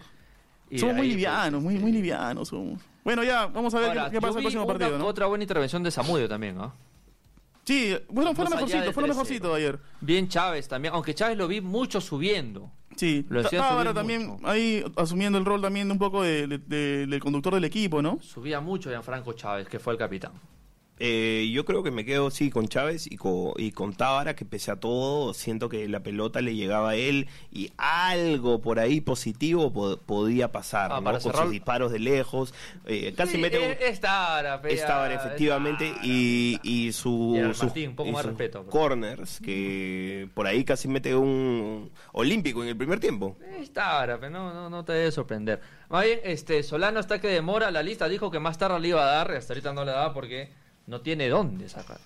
Y 0.72 0.80
Somos 0.80 0.96
muy 0.96 1.02
pues, 1.06 1.16
livianos, 1.16 1.62
muy, 1.62 1.74
este, 1.76 1.84
muy 1.84 1.92
livianos 1.92 2.48
somos. 2.48 2.82
Bueno, 3.04 3.24
ya, 3.24 3.46
vamos 3.46 3.74
a 3.76 3.80
ver 3.80 3.90
ahora, 3.90 4.10
qué, 4.10 4.20
pasa 4.20 4.32
el 4.32 4.38
vi 4.38 4.42
próximo 4.44 4.64
una- 4.66 4.74
partido, 4.74 4.98
¿no? 4.98 5.06
Otra 5.06 5.26
buena 5.28 5.44
intervención 5.44 5.84
de 5.84 5.92
Samudio 5.92 6.28
también, 6.28 6.56
¿no? 6.58 6.74
Sí, 7.64 7.96
bueno, 8.10 8.34
fue 8.34 8.46
lo 8.46 8.52
mejorcito, 8.52 8.92
fue 8.94 9.04
lo 9.04 9.08
3-0. 9.08 9.08
mejorcito 9.10 9.50
de 9.54 9.56
ayer. 9.58 9.80
Bien 10.02 10.28
Chávez 10.28 10.68
también, 10.68 10.96
aunque 10.96 11.14
Chávez 11.14 11.38
lo 11.38 11.48
vi 11.48 11.62
mucho 11.62 12.02
subiendo. 12.02 12.72
Sí, 13.00 13.26
Lo 13.30 13.42
Tábara 13.44 13.94
también 13.94 14.28
mucho. 14.28 14.46
ahí 14.46 14.84
asumiendo 14.98 15.38
el 15.40 15.46
rol 15.46 15.62
también 15.62 15.88
de 15.88 15.94
un 15.94 16.00
poco 16.00 16.22
de, 16.22 16.48
de- 16.48 16.58
de- 16.58 17.08
del 17.08 17.20
conductor 17.22 17.54
del 17.54 17.64
equipo, 17.64 18.02
¿no? 18.02 18.20
Subía 18.22 18.60
mucho 18.60 18.90
Gianfranco 18.90 19.32
Chávez, 19.34 19.70
que 19.70 19.80
fue 19.80 19.94
el 19.94 20.00
capitán. 20.00 20.34
Eh, 21.02 21.50
yo 21.54 21.64
creo 21.64 21.82
que 21.82 21.92
me 21.92 22.04
quedo, 22.04 22.30
sí, 22.30 22.50
con 22.50 22.68
Chávez 22.68 23.08
y 23.10 23.16
con, 23.16 23.54
y 23.56 23.72
con 23.72 23.94
Tábara, 23.94 24.36
que 24.36 24.44
pese 24.44 24.70
a 24.72 24.76
todo, 24.76 25.34
siento 25.34 25.70
que 25.70 25.88
la 25.88 26.02
pelota 26.02 26.42
le 26.42 26.56
llegaba 26.56 26.90
a 26.90 26.96
él 26.96 27.28
y 27.54 27.72
algo 27.78 28.60
por 28.62 28.80
ahí 28.80 29.00
positivo 29.00 29.72
po- 29.72 29.98
podía 29.98 30.52
pasar, 30.52 30.92
Ah, 30.92 30.98
¿no? 30.98 31.04
para 31.06 31.20
Con 31.20 31.32
cerrar- 31.32 31.44
sus 31.44 31.52
disparos 31.52 31.92
de 31.94 32.00
lejos. 32.00 32.54
eh, 32.86 33.14
casi 33.16 33.34
Sí, 33.34 33.38
mete 33.38 33.58
un... 33.60 33.64
es- 33.80 34.00
Tábara, 34.02 34.56
Es 34.66 34.82
efectivamente, 34.82 35.86
Tábara. 35.90 36.06
y, 36.06 36.60
y 36.64 36.92
su, 36.92 37.32
Gerard 37.36 37.54
sus- 37.54 37.64
Martín, 37.66 37.90
un 37.92 37.96
poco 37.96 38.10
y 38.10 38.12
más 38.12 38.22
sus 38.24 38.32
respeto, 38.32 38.60
pero- 38.60 38.72
corners, 38.72 39.40
que 39.40 40.28
por 40.34 40.48
ahí 40.48 40.64
casi 40.66 40.88
mete 40.88 41.16
un 41.16 41.92
olímpico 42.12 42.62
en 42.64 42.70
el 42.70 42.78
primer 42.78 43.00
tiempo. 43.00 43.38
Es 43.60 43.72
Tábara, 43.72 44.20
pe, 44.20 44.30
no, 44.30 44.54
no, 44.54 44.70
no 44.70 44.84
te 44.84 44.94
debe 44.94 45.12
sorprender. 45.12 45.62
Más 45.90 46.04
bien, 46.06 46.20
este, 46.24 46.62
Solano 46.64 47.00
está 47.00 47.20
que 47.22 47.28
demora 47.30 47.72
la 47.72 47.84
lista, 47.84 48.10
dijo 48.10 48.30
que 48.32 48.40
más 48.40 48.58
tarde 48.58 48.80
le 48.80 48.90
iba 48.90 49.02
a 49.02 49.06
dar, 49.12 49.32
hasta 49.32 49.54
ahorita 49.54 49.74
no 49.74 49.86
le 49.86 49.92
da 49.92 50.14
porque 50.14 50.52
no 50.90 51.02
tiene 51.02 51.30
dónde 51.30 51.70
sacar. 51.70 52.00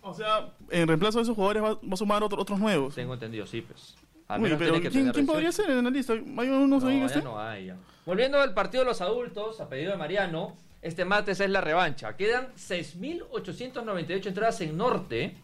O 0.00 0.14
sea, 0.14 0.48
en 0.70 0.88
reemplazo 0.88 1.18
de 1.18 1.24
esos 1.24 1.34
jugadores 1.36 1.62
va, 1.62 1.74
va 1.74 1.92
a 1.94 1.96
sumar 1.96 2.22
otro- 2.22 2.40
otros 2.40 2.58
nuevos. 2.58 2.94
Tengo 2.94 3.14
entendido, 3.14 3.46
sí, 3.46 3.60
pues. 3.60 3.94
Al 4.28 4.38
Uy, 4.40 4.44
menos 4.44 4.58
pero 4.58 4.72
tiene 4.72 4.82
que 4.88 4.90
¿quién, 4.90 5.10
quién 5.12 5.26
podría 5.26 5.52
ser 5.52 5.70
en 5.70 5.84
la 5.84 5.90
lista? 5.90 6.14
¿Hay 6.14 6.20
unos 6.48 6.82
No, 6.82 6.88
ahí 6.88 6.94
que 6.94 7.00
ya 7.00 7.06
estén? 7.06 7.24
no 7.24 7.38
hay, 7.38 7.66
ya. 7.66 7.76
Volviendo 8.06 8.40
al 8.40 8.54
partido 8.54 8.82
de 8.84 8.88
los 8.90 9.00
adultos, 9.00 9.60
a 9.60 9.68
pedido 9.68 9.92
de 9.92 9.98
Mariano, 9.98 10.56
este 10.80 11.04
martes 11.04 11.38
es 11.40 11.50
la 11.50 11.60
revancha. 11.60 12.16
Quedan 12.16 12.48
6.898 12.56 14.26
entradas 14.26 14.60
en 14.62 14.76
norte 14.76 15.36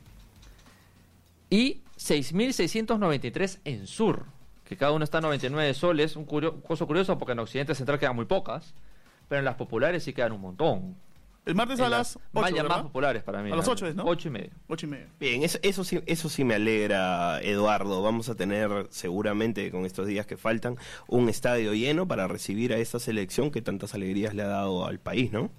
y 1.51 1.83
6.693 1.99 3.59
en 3.65 3.87
sur, 3.87 4.25
que 4.65 4.77
cada 4.77 4.93
uno 4.93 5.05
está 5.05 5.19
a 5.19 5.21
99 5.23 5.75
soles. 5.75 6.17
Un 6.17 6.25
curio- 6.25 6.61
cosa 6.63 6.85
curioso 6.87 7.17
porque 7.19 7.33
en 7.33 7.39
Occidente 7.41 7.75
Central 7.75 7.99
quedan 7.99 8.17
muy 8.17 8.25
pocas, 8.25 8.75
pero 9.29 9.39
en 9.39 9.45
las 9.45 9.55
populares 9.57 10.03
sí 10.03 10.13
quedan 10.13 10.33
un 10.33 10.41
montón. 10.41 10.97
El 11.49 11.55
martes 11.55 11.81
a 11.81 11.89
las 11.89 12.17
las 12.17 12.19
más 12.35 12.45
8, 12.45 12.57
llamadas 12.57 12.69
¿verdad? 12.69 12.83
populares 12.83 13.23
para 13.23 13.43
mí. 13.43 13.51
A 13.51 13.57
las 13.57 13.67
ocho 13.67 13.87
es, 13.87 13.95
¿no? 13.95 14.05
8 14.05 14.29
y 14.29 14.31
medio. 14.31 14.51
8 14.69 14.85
y 14.85 14.89
media. 14.91 15.07
Bien, 15.19 15.43
eso, 15.43 15.59
eso 15.63 15.83
sí, 15.83 15.99
eso 16.05 16.29
sí 16.29 16.45
me 16.45 16.55
alegra, 16.55 17.41
Eduardo. 17.41 18.03
Vamos 18.03 18.29
a 18.29 18.35
tener 18.35 18.87
seguramente 18.91 19.71
con 19.71 19.87
estos 19.87 20.07
días 20.07 20.27
que 20.27 20.37
faltan 20.37 20.77
un 21.07 21.31
estadio 21.31 21.73
lleno 21.73 22.07
para 22.07 22.29
recibir 22.29 22.75
a 22.75 22.77
esta 22.77 22.99
selección 22.99 23.51
que 23.51 23.63
tantas 23.63 23.95
alegrías 23.95 24.35
le 24.35 24.43
ha 24.43 24.49
dado 24.49 24.85
al 24.85 24.99
país, 24.99 25.33
¿no? 25.33 25.51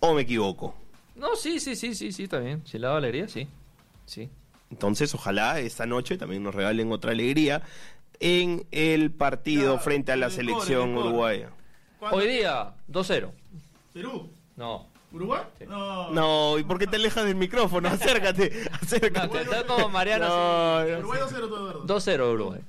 ¿O 0.00 0.14
me 0.14 0.22
equivoco? 0.22 0.74
No, 1.14 1.36
sí, 1.36 1.60
sí, 1.60 1.76
sí, 1.76 1.94
sí, 1.94 2.10
sí, 2.10 2.22
está 2.22 2.38
bien. 2.38 2.62
Si 2.64 2.78
la 2.78 2.92
valería, 2.92 3.28
sí. 3.28 3.46
Sí. 4.06 4.30
Entonces, 4.70 5.14
ojalá 5.14 5.60
esta 5.60 5.84
noche 5.84 6.16
también 6.16 6.42
nos 6.42 6.54
regalen 6.54 6.90
otra 6.90 7.10
alegría 7.10 7.60
en 8.18 8.64
el 8.70 9.10
partido 9.10 9.78
frente 9.78 10.12
a 10.12 10.16
la 10.16 10.26
el 10.26 10.32
selección 10.32 10.96
uruguaya. 10.96 11.50
¿Cuándo? 11.98 12.16
Hoy 12.16 12.28
día, 12.28 12.72
2-0. 12.90 13.30
¿Perú? 13.96 14.28
No. 14.56 14.86
¿Uruguay? 15.10 15.40
Sí. 15.58 15.64
No. 15.66 16.10
No, 16.10 16.58
¿y 16.58 16.64
por 16.64 16.78
qué 16.78 16.86
te 16.86 16.96
alejas 16.96 17.24
del 17.24 17.34
micrófono? 17.36 17.88
Acércate, 17.88 18.50
No, 18.70 18.76
acércate. 18.82 19.28
te- 19.38 19.42
está 19.44 19.64
como 19.66 19.88
Mariano. 19.88 20.28
No, 20.28 20.76
así. 20.76 20.90
no. 20.92 20.98
Uruguay 20.98 21.20
2-0 21.22 21.30
todo 21.48 21.70
Eduardo. 21.70 21.86
2-0 21.86 22.34
Uruguay. 22.34 22.60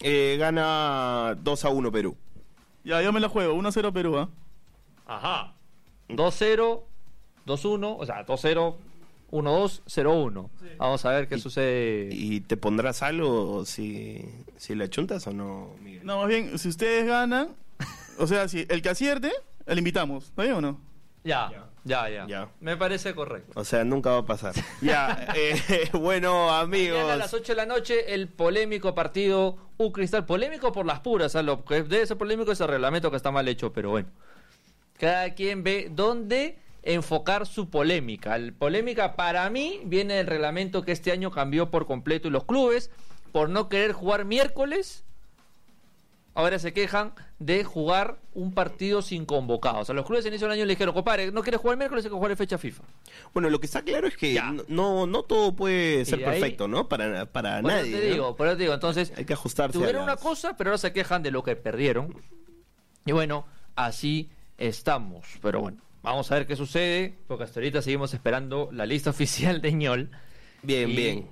Eh, 0.00 0.36
gana 0.38 1.36
2 1.42 1.64
a 1.64 1.68
1 1.70 1.90
Perú. 1.90 2.16
Ya, 2.84 3.02
yo 3.02 3.12
me 3.12 3.18
la 3.18 3.28
juego. 3.28 3.54
1-0 3.54 3.92
Perú, 3.92 4.18
¿ah? 4.18 4.28
Ajá. 5.06 5.54
2-0, 6.08 6.82
2-1, 7.46 7.96
o 7.98 8.06
sea, 8.06 8.24
2-0, 8.24 8.76
1-2, 9.32 9.82
0-1. 9.86 10.48
Vamos 10.78 11.04
a 11.04 11.10
ver 11.10 11.26
qué 11.28 11.38
sucede. 11.38 12.10
¿Y 12.12 12.40
te 12.42 12.56
pondrás 12.56 13.02
algo 13.02 13.64
si, 13.64 14.24
si 14.56 14.76
la 14.76 14.88
chuntas 14.88 15.26
o 15.26 15.32
no, 15.32 15.72
Miguel? 15.82 16.06
No, 16.06 16.18
más 16.20 16.28
bien, 16.28 16.56
si 16.60 16.68
ustedes 16.68 17.06
ganan, 17.06 17.48
o 18.18 18.26
sea, 18.28 18.46
si 18.48 18.66
el 18.68 18.80
que 18.82 18.88
acierte, 18.90 19.32
el 19.68 19.78
invitamos. 19.78 20.24
¿Está 20.24 20.42
bien 20.42 20.54
o 20.54 20.60
no? 20.60 20.80
Ya, 21.24 21.50
ya, 21.84 22.08
ya. 22.08 22.26
Ya. 22.26 22.48
Me 22.60 22.76
parece 22.76 23.14
correcto. 23.14 23.52
O 23.54 23.64
sea, 23.64 23.84
nunca 23.84 24.10
va 24.10 24.18
a 24.18 24.26
pasar. 24.26 24.54
ya, 24.80 25.28
eh, 25.34 25.88
bueno, 25.92 26.50
amigos. 26.50 26.98
Mañana 26.98 27.14
a 27.14 27.16
las 27.16 27.34
8 27.34 27.52
de 27.52 27.56
la 27.56 27.66
noche, 27.66 28.14
el 28.14 28.28
polémico 28.28 28.94
partido 28.94 29.56
U 29.76 29.92
Cristal. 29.92 30.24
Polémico 30.24 30.72
por 30.72 30.86
las 30.86 31.00
puras, 31.00 31.32
¿sabes? 31.32 31.46
lo 31.46 31.64
que 31.64 31.82
debe 31.82 32.06
ser 32.06 32.16
polémico 32.16 32.52
es 32.52 32.60
el 32.60 32.68
reglamento 32.68 33.10
que 33.10 33.16
está 33.16 33.30
mal 33.30 33.46
hecho, 33.46 33.72
pero 33.72 33.90
bueno. 33.90 34.08
Cada 34.98 35.34
quien 35.34 35.62
ve 35.62 35.88
dónde 35.90 36.58
enfocar 36.82 37.46
su 37.46 37.68
polémica. 37.68 38.36
El 38.36 38.54
polémica 38.54 39.14
para 39.14 39.48
mí 39.50 39.80
viene 39.84 40.14
del 40.14 40.26
reglamento 40.26 40.82
que 40.82 40.92
este 40.92 41.12
año 41.12 41.30
cambió 41.30 41.70
por 41.70 41.86
completo 41.86 42.28
y 42.28 42.30
los 42.30 42.44
clubes, 42.44 42.90
por 43.32 43.50
no 43.50 43.68
querer 43.68 43.92
jugar 43.92 44.24
miércoles, 44.24 45.04
ahora 46.34 46.58
se 46.58 46.72
quejan 46.72 47.12
de 47.38 47.64
jugar 47.64 48.18
un 48.34 48.52
partido 48.54 49.02
sin 49.02 49.24
convocados. 49.26 49.80
O 49.82 49.84
sea, 49.86 49.94
los 49.94 50.06
clubes 50.06 50.24
a 50.24 50.28
inicio 50.28 50.46
del 50.46 50.54
año 50.56 50.64
le 50.66 50.72
dijeron, 50.74 50.94
compadre, 50.94 51.32
no 51.32 51.42
quieres 51.42 51.60
jugar 51.60 51.76
miércoles, 51.76 52.04
hay 52.04 52.10
que 52.10 52.16
jugar 52.16 52.30
en 52.30 52.36
fecha 52.36 52.58
FIFA. 52.58 52.84
Bueno, 53.34 53.50
lo 53.50 53.58
que 53.60 53.66
está 53.66 53.82
claro 53.82 54.06
es 54.06 54.16
que 54.16 54.32
Ya. 54.34 54.54
no, 54.68 55.06
no 55.06 55.22
todo 55.24 55.54
puede 55.56 56.04
ser 56.04 56.20
ahí- 56.20 56.24
perfecto, 56.24 56.68
¿no? 56.68 56.88
Para, 56.88 57.26
para 57.26 57.60
Por 57.60 57.70
eso 57.72 57.80
nadie. 57.80 57.96
te 58.00 58.06
¿no? 58.08 58.12
digo, 58.14 58.36
por 58.36 58.46
eso 58.46 58.56
te 58.56 58.62
digo, 58.62 58.74
entonces 58.74 59.12
Hay 59.16 59.24
que 59.24 59.32
ajustarse. 59.32 59.76
a 59.76 59.80
tuvieron 59.80 60.02
una 60.04 60.16
cosa, 60.16 60.56
pero 60.56 60.70
ahora 60.70 60.78
se 60.78 60.92
quejan 60.92 61.22
de 61.22 61.30
lo 61.32 61.42
que 61.42 61.56
perdieron. 61.56 62.14
Y 63.04 63.12
bueno, 63.12 63.44
así 63.74 64.30
estamos. 64.58 65.26
Pero 65.42 65.60
bueno, 65.60 65.78
vamos 66.02 66.30
a 66.30 66.34
ver 66.36 66.46
qué 66.46 66.54
sucede, 66.56 67.18
porque 67.26 67.44
hasta 67.44 67.58
ahorita 67.60 67.82
seguimos 67.82 68.14
esperando 68.14 68.68
la 68.72 68.86
lista 68.86 69.10
oficial 69.10 69.60
de 69.60 69.72
ñol. 69.72 70.10
Bien, 70.62 70.90
Y- 70.90 70.94
bien. 70.96 71.26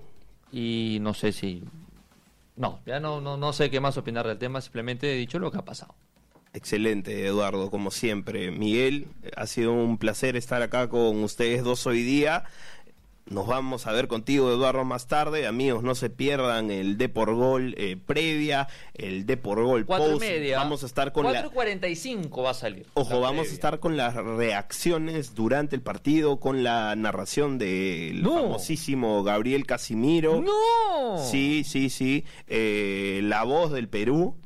Y 0.53 0.99
no 1.01 1.13
sé 1.15 1.33
si... 1.33 1.63
No, 2.57 2.81
ya 2.87 3.01
no, 3.01 3.21
no, 3.21 3.37
no 3.37 3.53
sé 3.53 3.71
qué 3.71 3.81
más 3.81 3.97
opinar 3.99 4.27
del 4.27 4.39
tema, 4.39 4.61
simplemente 4.61 5.13
he 5.13 5.17
dicho 5.17 5.39
lo 5.39 5.51
que 5.51 5.59
ha 5.59 5.65
pasado. 5.65 5.95
Excelente, 6.57 7.27
Eduardo, 7.27 7.71
como 7.71 7.91
siempre. 7.91 8.51
Miguel, 8.51 9.09
ha 9.37 9.47
sido 9.47 9.73
un 9.73 9.99
placer 9.99 10.37
estar 10.37 10.63
acá 10.63 10.89
con 10.89 11.23
ustedes 11.23 11.63
dos 11.63 11.87
hoy 11.87 12.03
día. 12.03 12.45
Nos 13.29 13.49
vamos 13.49 13.89
a 13.89 13.93
ver 13.93 14.07
contigo, 14.07 14.53
Eduardo, 14.53 14.85
más 14.85 15.09
tarde. 15.09 15.49
Amigos, 15.49 15.83
no 15.83 15.97
se 15.97 16.11
pierdan 16.11 16.71
el 16.71 16.97
D 16.97 17.09
por 17.09 17.35
Gol 17.35 17.75
eh, 17.77 17.97
previa, 17.97 18.69
el 18.95 19.27
D 19.27 19.37
por 19.37 19.61
Gol 19.65 19.85
Cuatro 19.85 20.07
y 20.07 20.11
post. 20.13 20.23
media. 20.23 20.59
Vamos 20.59 20.85
a 20.85 20.87
estar 20.87 21.11
con 21.11 21.25
la... 21.33 21.45
4.45 21.51 22.45
va 22.45 22.51
a 22.51 22.55
salir. 22.55 22.87
Ojo, 22.95 23.15
la 23.15 23.19
vamos 23.19 23.49
a 23.49 23.53
estar 23.53 23.81
con 23.81 23.97
las 23.97 24.15
reacciones 24.15 25.35
durante 25.35 25.75
el 25.75 25.83
partido, 25.83 26.39
con 26.39 26.63
la 26.63 26.95
narración 26.95 27.59
del 27.59 28.23
No. 28.23 28.35
famosísimo 28.35 29.25
Gabriel 29.25 29.67
Casimiro. 29.67 30.41
¡No! 30.41 31.19
Sí, 31.19 31.65
sí, 31.67 31.91
sí. 31.91 32.25
Eh, 32.47 33.23
la 33.25 33.43
voz 33.43 33.73
del 33.73 33.89
Perú. 33.89 34.37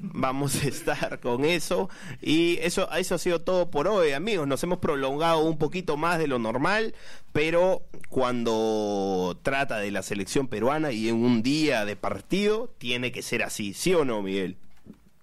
Vamos 0.00 0.62
a 0.62 0.68
estar 0.68 1.20
con 1.20 1.44
eso. 1.44 1.90
Y 2.20 2.58
eso, 2.60 2.90
eso 2.92 3.14
ha 3.14 3.18
sido 3.18 3.40
todo 3.40 3.70
por 3.70 3.88
hoy, 3.88 4.12
amigos. 4.12 4.46
Nos 4.46 4.62
hemos 4.62 4.78
prolongado 4.78 5.40
un 5.40 5.58
poquito 5.58 5.96
más 5.96 6.18
de 6.18 6.26
lo 6.26 6.38
normal, 6.38 6.94
pero 7.32 7.82
cuando 8.08 9.38
trata 9.42 9.78
de 9.78 9.90
la 9.90 10.02
selección 10.02 10.48
peruana 10.48 10.92
y 10.92 11.08
en 11.08 11.16
un 11.16 11.42
día 11.42 11.84
de 11.84 11.96
partido, 11.96 12.72
tiene 12.78 13.12
que 13.12 13.22
ser 13.22 13.42
así, 13.42 13.74
¿sí 13.74 13.94
o 13.94 14.04
no, 14.04 14.22
Miguel? 14.22 14.56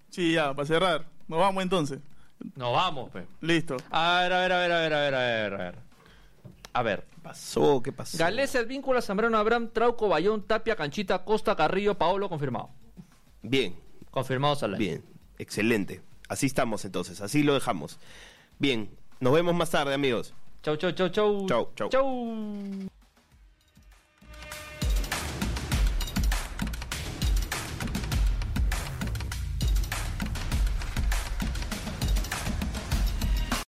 Sí, 0.10 0.34
ya, 0.34 0.54
para 0.54 0.68
cerrar. 0.68 1.06
Nos 1.28 1.40
vamos 1.40 1.64
entonces. 1.64 2.00
Nos 2.56 2.74
vamos, 2.74 3.10
pe. 3.12 3.26
Listo. 3.42 3.78
A 3.92 4.22
ver, 4.22 4.34
a 4.34 4.40
ver, 4.40 4.52
a 4.52 4.60
ver, 4.60 4.72
a 4.72 4.80
ver, 4.80 4.94
a 4.94 5.00
ver, 5.00 5.14
a 5.14 5.20
ver, 5.20 5.54
a 5.54 5.58
ver. 5.58 5.76
A 6.74 6.84
ver. 6.84 7.06
¿Qué 7.10 7.22
pasó? 7.22 7.82
¿Qué 7.84 7.92
pasó? 7.92 8.18
Galés, 8.18 8.56
el 8.56 8.66
vínculo, 8.66 9.02
Zambrano, 9.02 9.38
Abraham, 9.38 9.70
Trauco, 9.74 10.08
Bayón, 10.08 10.44
Tapia, 10.44 10.76
Canchita, 10.76 11.24
Costa, 11.26 11.56
Carrillo, 11.56 11.96
Paolo, 11.96 12.30
confirmado. 12.30 12.70
Bien, 13.42 13.76
Confirmados 14.12 14.64
al 14.64 14.74
aire. 14.74 14.86
bien, 14.86 15.06
excelente. 15.38 16.02
Así 16.28 16.46
estamos 16.46 16.86
entonces, 16.86 17.22
así 17.22 17.44
lo 17.44 17.54
dejamos. 17.54 18.00
Bien, 18.60 18.90
nos 19.20 19.34
vemos 19.34 19.56
más 19.56 19.70
tarde, 19.70 19.94
amigos. 19.94 20.34
Chau, 20.62 20.76
chau, 20.76 20.92
chau, 20.92 21.10
chau. 21.10 21.48
Chau, 21.48 21.72
chau. 21.76 21.90
Chau. 21.90 22.90